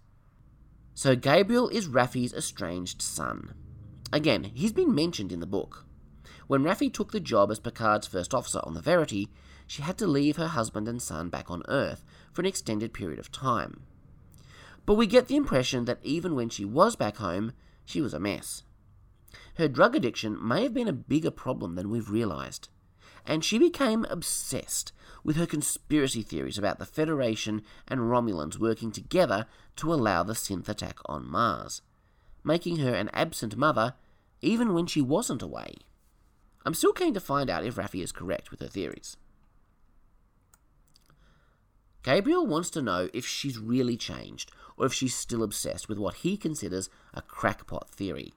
So 1.01 1.17
Gabriel 1.17 1.71
is 1.71 1.89
Raffi's 1.89 2.35
estranged 2.35 3.01
son. 3.01 3.55
Again, 4.13 4.45
he's 4.45 4.75
been 4.75 4.95
mentioned 4.95 5.33
in 5.33 5.41
the 5.41 5.47
book. 5.47 5.87
When 6.47 6.63
Raffi 6.63 6.93
took 6.93 7.11
the 7.11 7.21
job 7.21 7.51
as 7.51 7.59
Picard's 7.59 8.07
first 8.07 8.35
officer 8.35 8.61
on 8.65 8.75
the 8.75 8.83
Verity, 8.83 9.31
she 9.67 9.81
had 9.81 9.97
to 9.97 10.07
leave 10.07 10.37
her 10.37 10.49
husband 10.49 10.89
and 10.89 11.01
son 11.01 11.31
back 11.31 11.51
on 11.51 11.63
Earth 11.69 12.05
for 12.35 12.43
an 12.43 12.47
extended 12.47 12.93
period 12.93 13.19
of 13.19 13.33
time. 13.33 13.85
But 14.85 14.97
we 14.97 15.07
get 15.07 15.29
the 15.29 15.37
impression 15.37 15.87
that 15.87 16.01
even 16.03 16.35
when 16.35 16.51
she 16.51 16.67
was 16.67 16.97
back 16.97 17.17
home, 17.17 17.55
she 17.87 18.03
was 18.03 18.13
a 18.13 18.21
mess. 18.21 18.65
Her 19.55 19.69
drug 19.69 19.97
addiction 19.97 20.37
may 20.47 20.65
have 20.65 20.75
been 20.75 20.87
a 20.87 20.93
bigger 20.93 21.31
problem 21.31 21.77
than 21.77 21.89
we've 21.89 22.11
realised, 22.11 22.69
and 23.27 23.43
she 23.43 23.59
became 23.59 24.05
obsessed 24.11 24.93
with 25.25 25.37
her 25.37 25.47
conspiracy 25.47 26.23
theories 26.23 26.59
about 26.59 26.79
the 26.79 26.87
Federation 26.87 27.63
and 27.89 28.01
Romulans 28.01 28.59
working 28.59 28.91
together 28.91 29.47
to 29.77 29.93
allow 29.93 30.23
the 30.23 30.33
synth 30.33 30.69
attack 30.69 30.99
on 31.07 31.31
Mars, 31.31 31.83
making 32.45 32.77
her 32.79 32.95
an 32.95 33.11
absent 33.13 33.57
mother 33.57 33.95
even 34.41 34.73
when 34.73 34.87
she 34.87 35.03
wasn't 35.03 35.43
away. 35.43 35.75
I'm 36.65 36.75
still 36.75 36.93
keen 36.93 37.15
to 37.15 37.21
find 37.21 37.49
out 37.49 37.65
if 37.65 37.77
Raffi 37.77 38.03
is 38.03 38.13
correct 38.13 38.51
with 38.51 38.61
her 38.61 38.69
theories. 38.69 39.17
Gabriel 42.03 42.47
wants 42.47 42.71
to 42.71 42.83
know 42.83 43.09
if 43.13 43.27
she's 43.27 43.59
really 43.59 43.97
changed 43.97 44.51
or 44.77 44.87
if 44.87 44.95
she's 44.95 45.15
still 45.15 45.43
obsessed 45.43 45.89
with 45.89 45.99
what 45.99 46.17
he 46.17 46.37
considers 46.37 46.89
a 47.13 47.21
crackpot 47.21 47.91
theory. 47.91 48.33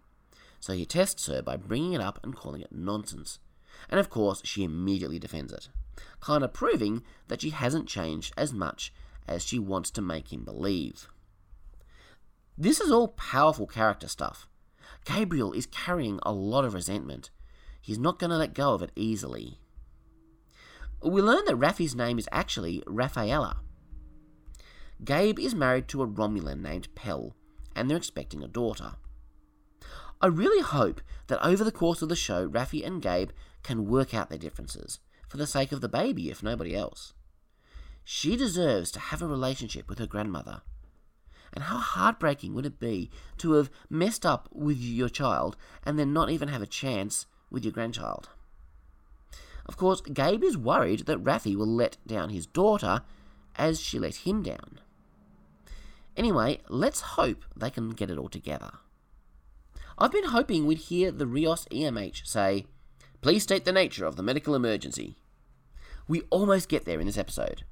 So 0.59 0.73
he 0.73 0.85
tests 0.85 1.27
her 1.27 1.41
by 1.41 1.57
bringing 1.57 1.93
it 1.93 2.01
up 2.01 2.19
and 2.23 2.35
calling 2.35 2.61
it 2.61 2.71
nonsense. 2.71 3.39
And 3.89 3.99
of 3.99 4.09
course, 4.09 4.41
she 4.43 4.63
immediately 4.63 5.19
defends 5.19 5.53
it, 5.53 5.69
kind 6.19 6.43
of 6.43 6.53
proving 6.53 7.03
that 7.27 7.41
she 7.41 7.51
hasn't 7.51 7.87
changed 7.87 8.33
as 8.37 8.53
much 8.53 8.93
as 9.27 9.43
she 9.43 9.59
wants 9.59 9.91
to 9.91 10.01
make 10.01 10.31
him 10.31 10.43
believe. 10.43 11.07
This 12.57 12.79
is 12.79 12.91
all 12.91 13.09
powerful 13.09 13.67
character 13.67 14.07
stuff. 14.07 14.47
Gabriel 15.05 15.53
is 15.53 15.65
carrying 15.65 16.19
a 16.23 16.31
lot 16.31 16.65
of 16.65 16.73
resentment. 16.73 17.29
He's 17.81 17.99
not 17.99 18.19
going 18.19 18.29
to 18.29 18.37
let 18.37 18.53
go 18.53 18.73
of 18.73 18.81
it 18.81 18.91
easily. 18.95 19.59
We 21.01 21.21
learn 21.21 21.43
that 21.45 21.59
Raffi's 21.59 21.95
name 21.95 22.17
is 22.17 22.29
actually 22.31 22.81
Rafaela, 22.87 23.57
Gabe 25.03 25.39
is 25.39 25.53
married 25.53 25.89
to 25.89 26.01
a 26.01 26.07
Romulan 26.07 26.61
named 26.61 26.93
Pell, 26.95 27.35
and 27.75 27.89
they're 27.89 27.97
expecting 27.97 28.41
a 28.41 28.47
daughter. 28.47 28.93
I 30.21 30.27
really 30.27 30.61
hope 30.61 31.01
that 31.27 31.45
over 31.45 31.63
the 31.63 31.73
course 31.73 32.01
of 32.01 32.07
the 32.07 32.15
show, 32.15 32.47
Raffi 32.47 32.85
and 32.85 33.01
Gabe 33.01 33.31
can 33.63 33.87
work 33.87 34.13
out 34.13 34.29
their 34.29 34.37
differences, 34.37 34.99
for 35.33 35.37
the 35.37 35.47
sake 35.47 35.71
of 35.71 35.81
the 35.81 35.89
baby, 35.89 36.29
if 36.29 36.43
nobody 36.43 36.75
else. 36.75 37.11
She 38.03 38.37
deserves 38.37 38.91
to 38.91 38.99
have 38.99 39.19
a 39.19 39.27
relationship 39.27 39.89
with 39.89 39.97
her 39.97 40.05
grandmother. 40.05 40.61
And 41.51 41.63
how 41.63 41.79
heartbreaking 41.79 42.53
would 42.53 42.67
it 42.67 42.79
be 42.79 43.09
to 43.39 43.53
have 43.53 43.71
messed 43.89 44.27
up 44.27 44.47
with 44.51 44.77
your 44.77 45.09
child 45.09 45.57
and 45.83 45.97
then 45.97 46.13
not 46.13 46.29
even 46.29 46.49
have 46.49 46.61
a 46.61 46.67
chance 46.67 47.25
with 47.49 47.63
your 47.65 47.71
grandchild? 47.71 48.29
Of 49.65 49.75
course, 49.75 50.01
Gabe 50.01 50.43
is 50.43 50.55
worried 50.55 51.07
that 51.07 51.23
Raffi 51.23 51.55
will 51.55 51.65
let 51.65 51.97
down 52.05 52.29
his 52.29 52.45
daughter 52.45 53.01
as 53.55 53.81
she 53.81 53.97
let 53.97 54.17
him 54.17 54.43
down. 54.43 54.81
Anyway, 56.15 56.59
let's 56.69 57.01
hope 57.01 57.43
they 57.55 57.71
can 57.71 57.89
get 57.89 58.11
it 58.11 58.19
all 58.19 58.29
together. 58.29 58.69
I've 59.97 60.11
been 60.11 60.25
hoping 60.25 60.67
we'd 60.67 60.77
hear 60.77 61.11
the 61.11 61.25
Rios 61.25 61.65
EMH 61.71 62.27
say, 62.27 62.67
Please 63.21 63.41
state 63.41 63.65
the 63.65 63.71
nature 63.71 64.05
of 64.05 64.15
the 64.15 64.21
medical 64.21 64.53
emergency. 64.53 65.17
We 66.07 66.21
almost 66.29 66.69
get 66.69 66.85
there 66.85 66.99
in 66.99 67.07
this 67.07 67.17
episode. 67.17 67.63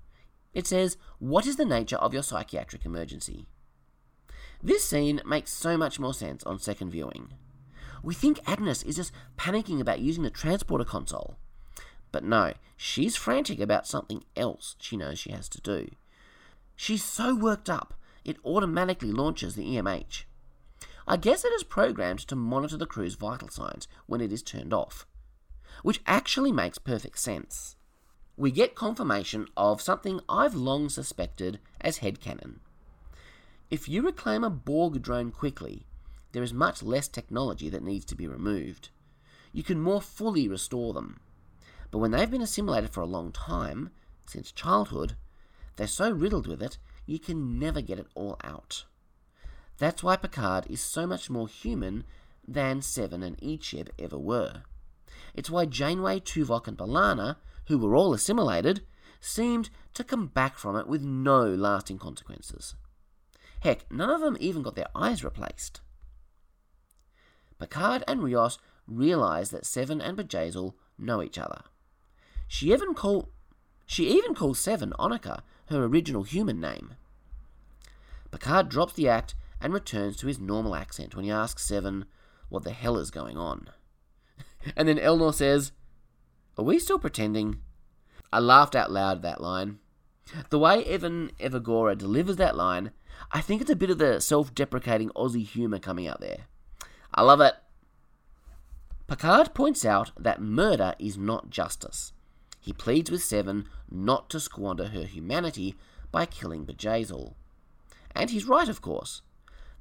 It 0.53 0.67
says, 0.67 0.97
What 1.19 1.45
is 1.45 1.55
the 1.55 1.65
nature 1.65 1.97
of 1.97 2.13
your 2.13 2.23
psychiatric 2.23 2.85
emergency? 2.85 3.47
This 4.61 4.83
scene 4.83 5.21
makes 5.25 5.51
so 5.51 5.77
much 5.77 5.99
more 5.99 6.13
sense 6.13 6.43
on 6.43 6.59
second 6.59 6.91
viewing. 6.91 7.33
We 8.03 8.13
think 8.13 8.39
Agnes 8.47 8.83
is 8.83 8.95
just 8.95 9.11
panicking 9.37 9.79
about 9.79 9.99
using 9.99 10.23
the 10.23 10.29
transporter 10.29 10.85
console. 10.85 11.37
But 12.11 12.23
no, 12.23 12.53
she's 12.75 13.15
frantic 13.15 13.59
about 13.59 13.87
something 13.87 14.23
else 14.35 14.75
she 14.79 14.97
knows 14.97 15.19
she 15.19 15.31
has 15.31 15.47
to 15.49 15.61
do. 15.61 15.89
She's 16.75 17.03
so 17.03 17.35
worked 17.35 17.69
up 17.69 17.93
it 18.23 18.37
automatically 18.45 19.11
launches 19.11 19.55
the 19.55 19.65
EMH. 19.65 20.23
I 21.07 21.17
guess 21.17 21.43
it 21.43 21.51
is 21.53 21.63
programmed 21.63 22.19
to 22.27 22.35
monitor 22.35 22.77
the 22.77 22.85
crew's 22.85 23.15
vital 23.15 23.49
signs 23.49 23.87
when 24.05 24.21
it 24.21 24.31
is 24.31 24.43
turned 24.43 24.73
off, 24.73 25.07
which 25.83 26.01
actually 26.05 26.51
makes 26.51 26.77
perfect 26.77 27.19
sense. 27.19 27.75
We 28.37 28.51
get 28.51 28.75
confirmation 28.75 29.47
of 29.55 29.81
something 29.81 30.19
I've 30.27 30.55
long 30.55 30.89
suspected 30.89 31.59
as 31.79 31.99
headcanon. 31.99 32.59
If 33.69 33.87
you 33.87 34.01
reclaim 34.01 34.43
a 34.43 34.49
Borg 34.49 35.01
drone 35.01 35.31
quickly, 35.31 35.85
there 36.31 36.43
is 36.43 36.53
much 36.53 36.81
less 36.81 37.07
technology 37.07 37.69
that 37.69 37.83
needs 37.83 38.05
to 38.05 38.15
be 38.15 38.27
removed. 38.27 38.89
You 39.51 39.63
can 39.63 39.81
more 39.81 40.01
fully 40.01 40.47
restore 40.47 40.93
them. 40.93 41.19
But 41.89 41.99
when 41.99 42.11
they've 42.11 42.31
been 42.31 42.41
assimilated 42.41 42.89
for 42.89 43.01
a 43.01 43.05
long 43.05 43.31
time, 43.31 43.89
since 44.25 44.51
childhood, 44.51 45.15
they're 45.75 45.87
so 45.87 46.09
riddled 46.09 46.47
with 46.47 46.61
it 46.61 46.77
you 47.05 47.19
can 47.19 47.59
never 47.59 47.81
get 47.81 47.99
it 47.99 48.07
all 48.15 48.37
out. 48.43 48.85
That's 49.77 50.03
why 50.03 50.15
Picard 50.15 50.67
is 50.69 50.79
so 50.79 51.05
much 51.05 51.29
more 51.29 51.47
human 51.47 52.05
than 52.47 52.81
Seven 52.81 53.23
and 53.23 53.37
Icheb 53.39 53.89
ever 53.99 54.17
were. 54.17 54.63
It's 55.33 55.49
why 55.49 55.65
Janeway, 55.65 56.19
Tuvok, 56.19 56.67
and 56.67 56.77
B'Elanna, 56.77 57.37
who 57.71 57.77
were 57.77 57.95
all 57.95 58.13
assimilated, 58.13 58.81
seemed 59.21 59.69
to 59.93 60.03
come 60.03 60.27
back 60.27 60.57
from 60.57 60.75
it 60.75 60.87
with 60.87 61.01
no 61.01 61.41
lasting 61.41 61.97
consequences. 61.97 62.75
Heck, 63.61 63.89
none 63.91 64.09
of 64.09 64.21
them 64.21 64.37
even 64.39 64.61
got 64.61 64.75
their 64.75 64.89
eyes 64.93 65.23
replaced. 65.23 65.81
Picard 67.59 68.03
and 68.07 68.21
Rios 68.21 68.57
realize 68.87 69.51
that 69.51 69.65
Seven 69.65 70.01
and 70.01 70.17
Bjayzl 70.17 70.73
know 70.97 71.21
each 71.21 71.37
other. 71.37 71.61
She 72.47 72.73
even 72.73 72.93
call 72.93 73.29
she 73.85 74.09
even 74.09 74.33
calls 74.33 74.59
Seven 74.59 74.93
Onika, 74.99 75.41
her 75.67 75.83
original 75.83 76.23
human 76.23 76.59
name. 76.59 76.95
Picard 78.31 78.69
drops 78.69 78.93
the 78.93 79.07
act 79.07 79.35
and 79.61 79.73
returns 79.73 80.17
to 80.17 80.27
his 80.27 80.39
normal 80.39 80.75
accent 80.75 81.15
when 81.15 81.25
he 81.25 81.31
asks 81.31 81.65
Seven 81.65 82.05
what 82.49 82.63
the 82.63 82.71
hell 82.71 82.97
is 82.97 83.11
going 83.11 83.37
on. 83.37 83.69
and 84.75 84.87
then 84.87 84.97
Elnor 84.97 85.33
says, 85.33 85.71
Are 86.57 86.65
we 86.65 86.79
still 86.79 86.99
pretending? 86.99 87.59
I 88.31 88.39
laughed 88.39 88.75
out 88.75 88.91
loud 88.91 89.17
at 89.17 89.23
that 89.23 89.41
line. 89.41 89.79
The 90.49 90.59
way 90.59 90.83
Evan 90.85 91.31
Evagora 91.39 91.97
delivers 91.97 92.37
that 92.37 92.55
line, 92.55 92.91
I 93.31 93.41
think 93.41 93.61
it's 93.61 93.71
a 93.71 93.75
bit 93.75 93.89
of 93.89 93.97
the 93.97 94.19
self 94.19 94.53
deprecating 94.53 95.09
Aussie 95.09 95.45
humour 95.45 95.79
coming 95.79 96.07
out 96.07 96.21
there. 96.21 96.45
I 97.13 97.23
love 97.23 97.41
it. 97.41 97.55
Picard 99.07 99.53
points 99.53 99.83
out 99.83 100.11
that 100.17 100.41
murder 100.41 100.95
is 100.97 101.17
not 101.17 101.49
justice. 101.49 102.13
He 102.61 102.71
pleads 102.71 103.11
with 103.11 103.23
Seven 103.23 103.67
not 103.89 104.29
to 104.29 104.39
squander 104.39 104.87
her 104.87 105.03
humanity 105.03 105.75
by 106.11 106.25
killing 106.25 106.65
Bjayzl. 106.65 107.33
And 108.15 108.29
he's 108.29 108.45
right, 108.45 108.69
of 108.69 108.81
course. 108.81 109.21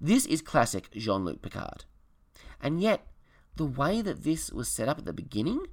This 0.00 0.24
is 0.26 0.40
classic 0.42 0.90
Jean 0.92 1.24
Luc 1.24 1.42
Picard. 1.42 1.84
And 2.60 2.80
yet, 2.80 3.06
the 3.56 3.66
way 3.66 4.02
that 4.02 4.24
this 4.24 4.50
was 4.50 4.68
set 4.68 4.88
up 4.88 4.98
at 4.98 5.04
the 5.04 5.12
beginning, 5.12 5.66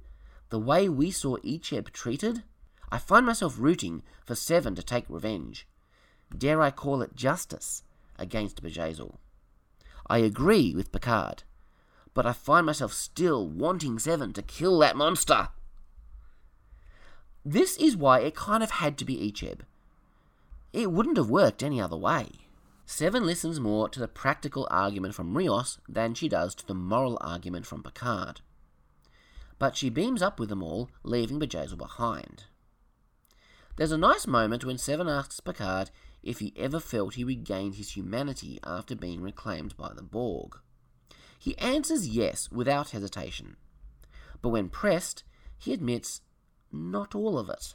the 0.50 0.58
way 0.58 0.88
we 0.88 1.10
saw 1.10 1.36
Icheb 1.38 1.90
treated, 1.92 2.42
I 2.90 2.98
find 2.98 3.26
myself 3.26 3.56
rooting 3.58 4.02
for 4.24 4.34
Seven 4.34 4.74
to 4.74 4.82
take 4.82 5.04
revenge. 5.08 5.66
Dare 6.36 6.62
I 6.62 6.70
call 6.70 7.02
it 7.02 7.16
justice 7.16 7.82
against 8.18 8.62
Bjayzl? 8.62 9.16
I 10.06 10.18
agree 10.18 10.74
with 10.74 10.92
Picard, 10.92 11.42
but 12.14 12.26
I 12.26 12.32
find 12.32 12.64
myself 12.64 12.92
still 12.92 13.46
wanting 13.46 13.98
Seven 13.98 14.32
to 14.32 14.42
kill 14.42 14.78
that 14.78 14.96
monster. 14.96 15.48
This 17.44 17.76
is 17.76 17.96
why 17.96 18.20
it 18.20 18.34
kind 18.34 18.62
of 18.62 18.70
had 18.72 18.98
to 18.98 19.04
be 19.04 19.30
Icheb. 19.30 19.60
It 20.72 20.92
wouldn't 20.92 21.16
have 21.16 21.30
worked 21.30 21.62
any 21.62 21.80
other 21.80 21.96
way. 21.96 22.30
Seven 22.84 23.26
listens 23.26 23.60
more 23.60 23.88
to 23.90 24.00
the 24.00 24.08
practical 24.08 24.66
argument 24.70 25.14
from 25.14 25.36
Rios 25.36 25.78
than 25.88 26.14
she 26.14 26.28
does 26.28 26.54
to 26.54 26.66
the 26.66 26.74
moral 26.74 27.18
argument 27.20 27.66
from 27.66 27.82
Picard. 27.82 28.40
But 29.58 29.76
she 29.76 29.90
beams 29.90 30.22
up 30.22 30.38
with 30.38 30.48
them 30.48 30.62
all, 30.62 30.90
leaving 31.02 31.40
Bjayzl 31.40 31.76
behind. 31.76 32.44
There's 33.76 33.92
a 33.92 33.98
nice 33.98 34.26
moment 34.26 34.64
when 34.64 34.78
Seven 34.78 35.08
asks 35.08 35.40
Picard 35.40 35.90
if 36.22 36.40
he 36.40 36.52
ever 36.56 36.80
felt 36.80 37.14
he 37.14 37.24
regained 37.24 37.76
his 37.76 37.96
humanity 37.96 38.58
after 38.64 38.96
being 38.96 39.22
reclaimed 39.22 39.76
by 39.76 39.92
the 39.94 40.02
Borg. 40.02 40.58
He 41.38 41.56
answers 41.58 42.08
yes 42.08 42.50
without 42.50 42.90
hesitation. 42.90 43.56
But 44.42 44.48
when 44.48 44.68
pressed, 44.68 45.22
he 45.56 45.72
admits 45.72 46.22
not 46.72 47.14
all 47.14 47.38
of 47.38 47.48
it. 47.48 47.74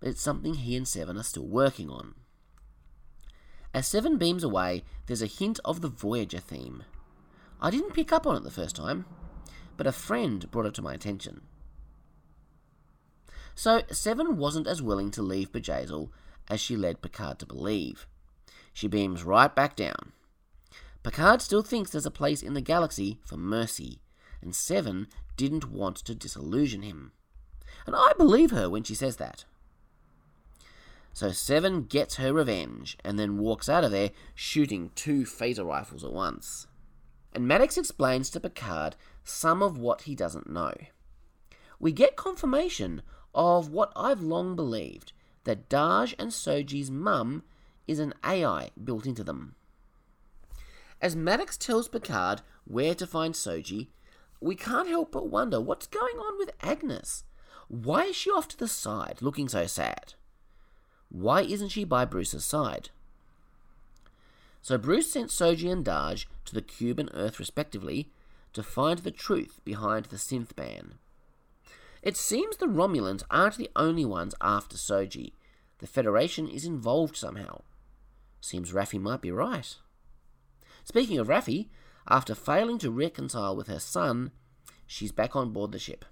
But 0.00 0.10
it's 0.10 0.20
something 0.20 0.54
he 0.54 0.76
and 0.76 0.86
Seven 0.86 1.16
are 1.16 1.22
still 1.24 1.46
working 1.46 1.90
on. 1.90 2.14
As 3.72 3.88
Seven 3.88 4.18
beams 4.18 4.44
away, 4.44 4.84
there's 5.06 5.22
a 5.22 5.26
hint 5.26 5.58
of 5.64 5.80
the 5.80 5.88
Voyager 5.88 6.38
theme. 6.38 6.84
I 7.60 7.70
didn't 7.70 7.94
pick 7.94 8.12
up 8.12 8.26
on 8.26 8.36
it 8.36 8.44
the 8.44 8.50
first 8.50 8.76
time, 8.76 9.06
but 9.76 9.86
a 9.86 9.92
friend 9.92 10.50
brought 10.50 10.66
it 10.66 10.74
to 10.74 10.82
my 10.82 10.94
attention. 10.94 11.42
So, 13.54 13.82
Seven 13.90 14.36
wasn't 14.36 14.66
as 14.66 14.82
willing 14.82 15.10
to 15.12 15.22
leave 15.22 15.52
Bjayzl 15.52 16.10
as 16.48 16.60
she 16.60 16.76
led 16.76 17.02
Picard 17.02 17.38
to 17.38 17.46
believe. 17.46 18.06
She 18.72 18.88
beams 18.88 19.22
right 19.22 19.54
back 19.54 19.76
down. 19.76 20.12
Picard 21.04 21.40
still 21.40 21.62
thinks 21.62 21.90
there's 21.90 22.06
a 22.06 22.10
place 22.10 22.42
in 22.42 22.54
the 22.54 22.60
galaxy 22.60 23.20
for 23.24 23.36
mercy, 23.36 24.00
and 24.42 24.54
Seven 24.54 25.06
didn't 25.36 25.70
want 25.70 25.96
to 25.98 26.14
disillusion 26.14 26.82
him. 26.82 27.12
And 27.86 27.94
I 27.94 28.12
believe 28.16 28.50
her 28.50 28.68
when 28.68 28.82
she 28.82 28.94
says 28.94 29.16
that. 29.16 29.44
So 31.12 31.30
Seven 31.30 31.84
gets 31.84 32.16
her 32.16 32.32
revenge 32.32 32.98
and 33.04 33.18
then 33.18 33.38
walks 33.38 33.68
out 33.68 33.84
of 33.84 33.92
there 33.92 34.10
shooting 34.34 34.90
two 34.96 35.22
phaser 35.22 35.64
rifles 35.64 36.02
at 36.02 36.12
once. 36.12 36.66
And 37.32 37.46
Maddox 37.46 37.76
explains 37.76 38.30
to 38.30 38.40
Picard 38.40 38.96
some 39.24 39.62
of 39.62 39.78
what 39.78 40.02
he 40.02 40.14
doesn't 40.14 40.48
know. 40.48 40.74
We 41.80 41.92
get 41.92 42.16
confirmation 42.16 43.02
of 43.34 43.70
what 43.70 43.92
I've 43.96 44.20
long 44.20 44.54
believed 44.54 45.12
that 45.44 45.68
Dahj 45.68 46.14
and 46.18 46.30
Soji's 46.30 46.90
mum 46.90 47.42
is 47.86 47.98
an 47.98 48.14
AI 48.24 48.70
built 48.82 49.06
into 49.06 49.24
them. 49.24 49.54
As 51.00 51.16
Maddox 51.16 51.56
tells 51.56 51.88
Picard 51.88 52.42
where 52.64 52.94
to 52.94 53.06
find 53.06 53.34
Soji, 53.34 53.88
we 54.40 54.54
can't 54.54 54.88
help 54.88 55.12
but 55.12 55.28
wonder 55.28 55.60
what's 55.60 55.86
going 55.86 56.16
on 56.16 56.38
with 56.38 56.52
Agnes. 56.62 57.24
Why 57.68 58.04
is 58.04 58.16
she 58.16 58.30
off 58.30 58.48
to 58.48 58.58
the 58.58 58.68
side, 58.68 59.18
looking 59.20 59.48
so 59.48 59.66
sad? 59.66 60.14
Why 61.10 61.42
isn't 61.42 61.70
she 61.70 61.84
by 61.84 62.04
Bruce's 62.04 62.44
side? 62.44 62.90
So 64.62 64.78
Bruce 64.78 65.10
sent 65.10 65.28
Soji 65.30 65.70
and 65.70 65.84
Dahj 65.84 66.24
to 66.46 66.54
the 66.54 66.62
Cube 66.62 66.98
and 66.98 67.10
Earth 67.12 67.38
respectively 67.38 68.10
to 68.54 68.62
find 68.62 69.00
the 69.00 69.10
truth 69.10 69.60
behind 69.64 70.06
the 70.06 70.16
synth 70.16 70.56
ban. 70.56 70.94
It 72.02 72.16
seems 72.16 72.56
the 72.56 72.66
Romulans 72.66 73.22
aren't 73.30 73.56
the 73.56 73.70
only 73.76 74.04
ones 74.04 74.34
after 74.40 74.76
Soji. 74.76 75.32
The 75.78 75.86
Federation 75.86 76.48
is 76.48 76.64
involved 76.64 77.16
somehow. 77.16 77.62
Seems 78.40 78.72
Raffi 78.72 79.00
might 79.00 79.20
be 79.20 79.30
right. 79.30 79.74
Speaking 80.84 81.18
of 81.18 81.28
Raffi, 81.28 81.68
after 82.08 82.34
failing 82.34 82.78
to 82.78 82.90
reconcile 82.90 83.56
with 83.56 83.68
her 83.68 83.78
son, 83.78 84.32
she's 84.86 85.12
back 85.12 85.34
on 85.34 85.52
board 85.52 85.72
the 85.72 85.78
ship. 85.78 86.04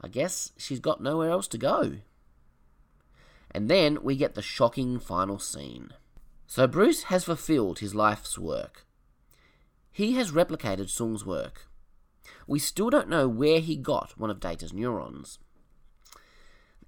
I 0.00 0.08
guess 0.08 0.52
she's 0.56 0.80
got 0.80 1.02
nowhere 1.02 1.30
else 1.30 1.48
to 1.48 1.58
go. 1.58 1.94
And 3.50 3.68
then 3.68 3.98
we 4.02 4.16
get 4.16 4.34
the 4.34 4.42
shocking 4.42 4.98
final 5.00 5.38
scene. 5.38 5.90
So 6.46 6.66
Bruce 6.66 7.04
has 7.04 7.24
fulfilled 7.24 7.80
his 7.80 7.94
life's 7.94 8.38
work. 8.38 8.83
He 9.94 10.14
has 10.14 10.32
replicated 10.32 10.90
Soong's 10.90 11.24
work. 11.24 11.68
We 12.48 12.58
still 12.58 12.90
don't 12.90 13.08
know 13.08 13.28
where 13.28 13.60
he 13.60 13.76
got 13.76 14.18
one 14.18 14.28
of 14.28 14.40
Data's 14.40 14.72
neurons. 14.72 15.38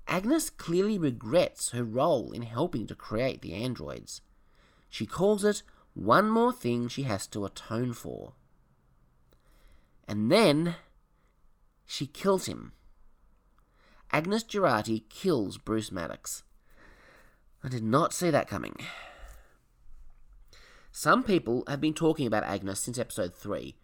Agnes 0.09 0.51
clearly 0.51 0.99
regrets 0.99 1.71
her 1.71 1.85
role 1.85 2.33
in 2.33 2.42
helping 2.42 2.85
to 2.88 2.97
create 2.97 3.42
the 3.42 3.55
androids. 3.55 4.23
She 4.88 5.07
calls 5.07 5.45
it 5.45 5.62
one 5.95 6.29
more 6.29 6.53
thing 6.53 6.88
she 6.88 7.05
has 7.05 7.29
to 7.29 7.45
atone 7.45 7.92
for. 7.92 8.33
And 10.09 10.29
then 10.29 10.75
she 11.85 12.09
kills 12.09 12.47
him. 12.47 12.73
Agnes 14.11 14.42
Jurati 14.42 15.05
kills 15.09 15.59
Bruce 15.59 15.92
Maddox. 15.92 16.42
I 17.62 17.69
did 17.69 17.85
not 17.85 18.12
see 18.12 18.31
that 18.31 18.49
coming. 18.49 18.75
Some 20.98 21.24
people 21.24 21.62
have 21.68 21.78
been 21.78 21.92
talking 21.92 22.26
about 22.26 22.44
Agnes 22.44 22.80
since 22.80 22.98
episode 22.98 23.35
3. 23.35 23.76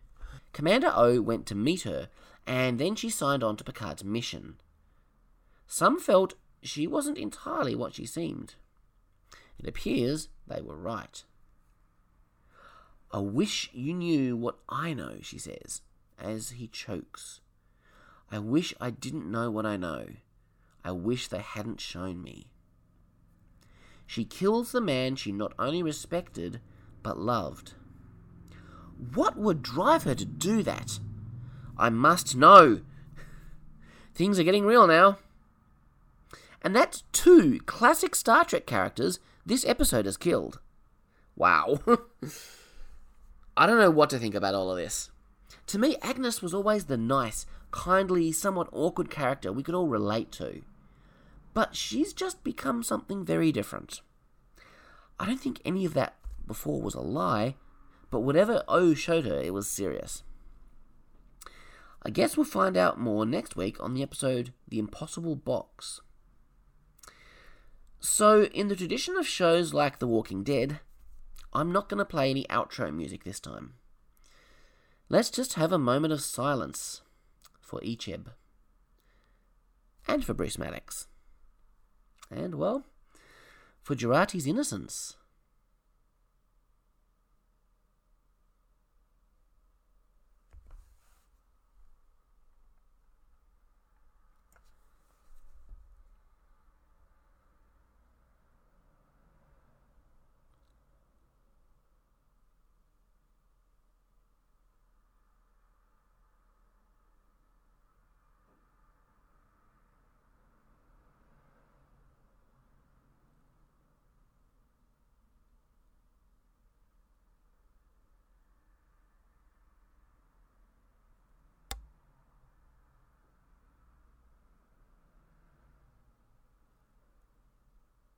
Commander 0.55 0.90
O 0.96 1.20
went 1.20 1.44
to 1.44 1.55
meet 1.55 1.83
her, 1.83 2.09
and 2.46 2.79
then 2.79 2.94
she 2.94 3.11
signed 3.11 3.44
on 3.44 3.55
to 3.59 3.64
Picard's 3.64 4.03
mission. 4.03 4.55
Some 5.66 6.01
felt 6.01 6.37
she 6.62 6.87
wasn't 6.87 7.18
entirely 7.18 7.75
what 7.75 7.92
she 7.92 8.07
seemed. 8.07 8.55
It 9.59 9.68
appears 9.68 10.31
they 10.46 10.62
were 10.62 10.79
right. 10.79 11.22
I 13.11 13.18
wish 13.18 13.68
you 13.75 13.92
knew 13.92 14.35
what 14.35 14.61
I 14.66 14.94
know, 14.94 15.18
she 15.20 15.37
says, 15.37 15.83
as 16.18 16.53
he 16.53 16.66
chokes. 16.66 17.42
I 18.31 18.38
wish 18.38 18.72
I 18.81 18.88
didn't 18.88 19.31
know 19.31 19.51
what 19.51 19.66
I 19.66 19.77
know. 19.77 20.07
I 20.83 20.92
wish 20.92 21.29
they 21.29 21.40
hadn't 21.40 21.83
shown 21.83 22.22
me. 22.22 22.46
She 24.07 24.25
kills 24.25 24.72
the 24.72 24.81
man 24.81 25.16
she 25.16 25.31
not 25.31 25.53
only 25.59 25.83
respected, 25.83 26.62
but 27.03 27.19
loved. 27.19 27.75
What 29.15 29.37
would 29.37 29.62
drive 29.62 30.05
her 30.05 30.15
to 30.15 30.25
do 30.25 30.62
that? 30.62 30.99
I 31.77 31.91
must 31.91 32.37
know. 32.37 32.81
Things 34.15 34.38
are 34.38 34.45
getting 34.45 34.65
real 34.65 34.87
now. 34.87 35.19
And 36.62 36.77
that's 36.77 37.03
two 37.12 37.61
classic 37.67 38.15
Star 38.15 38.45
Trek 38.45 38.67
characters 38.67 39.19
this 39.45 39.65
episode 39.65 40.07
has 40.07 40.17
killed. 40.17 40.61
Wow. 41.35 41.81
I 43.57 43.67
don't 43.67 43.79
know 43.79 43.91
what 43.91 44.11
to 44.11 44.19
think 44.19 44.35
about 44.35 44.55
all 44.55 44.71
of 44.71 44.77
this. 44.77 45.11
To 45.69 45.79
me, 45.79 45.97
Agnes 46.03 46.41
was 46.41 46.55
always 46.55 46.85
the 46.85 46.97
nice, 46.97 47.47
kindly, 47.71 48.31
somewhat 48.31 48.69
awkward 48.73 49.11
character 49.11 49.53
we 49.53 49.62
could 49.62 49.75
all 49.75 49.88
relate 49.88 50.31
to 50.33 50.62
but 51.55 51.77
she's 51.77 52.12
just 52.12 52.43
become 52.45 52.83
something 52.83 53.25
very 53.25 53.53
different. 53.53 54.01
I 55.19 55.27
don't 55.27 55.41
think 55.41 55.61
any 55.65 55.85
of 55.85 55.95
that 55.95 56.15
before 56.47 56.81
was 56.81 56.95
a 56.95 57.01
lie, 57.01 57.57
but 58.11 58.21
whatever 58.21 58.63
O 58.69 58.95
showed 58.95 59.25
her, 59.27 59.41
it 59.41 59.55
was 59.55 59.69
serious. 59.69 60.23
I 62.05 62.11
guess 62.11 62.37
we'll 62.37 62.45
find 62.45 62.77
out 62.77 62.99
more 62.99 63.25
next 63.25 63.57
week 63.57 63.77
on 63.81 63.95
the 63.95 64.03
episode 64.03 64.53
The 64.69 64.79
Impossible 64.79 65.37
Box. 65.37 66.01
So, 68.01 68.45
in 68.47 68.67
the 68.67 68.75
tradition 68.75 69.17
of 69.17 69.27
shows 69.27 69.73
like 69.73 70.01
The 70.01 70.09
Walking 70.09 70.43
Dead, 70.43 70.81
I'm 71.53 71.71
not 71.71 71.89
going 71.89 71.99
to 71.99 72.05
play 72.05 72.31
any 72.31 72.45
outro 72.51 72.93
music 72.93 73.23
this 73.23 73.39
time. 73.39 73.75
Let's 75.09 75.31
just 75.31 75.55
have 75.55 75.71
a 75.71 75.79
moment 75.79 76.13
of 76.13 76.23
silence 76.23 77.03
for 77.61 77.81
Icheb 77.81 78.29
and 80.09 80.25
for 80.25 80.35
Bruce 80.35 80.59
Maddox 80.59 81.07
and, 82.31 82.57
well, 82.57 82.85
for 83.83 83.95
Jurati's 83.95 84.47
innocence. 84.47 85.17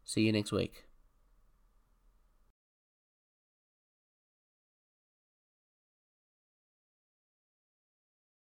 See 0.04 0.22
you 0.22 0.32
next 0.32 0.52
week. 0.52 0.84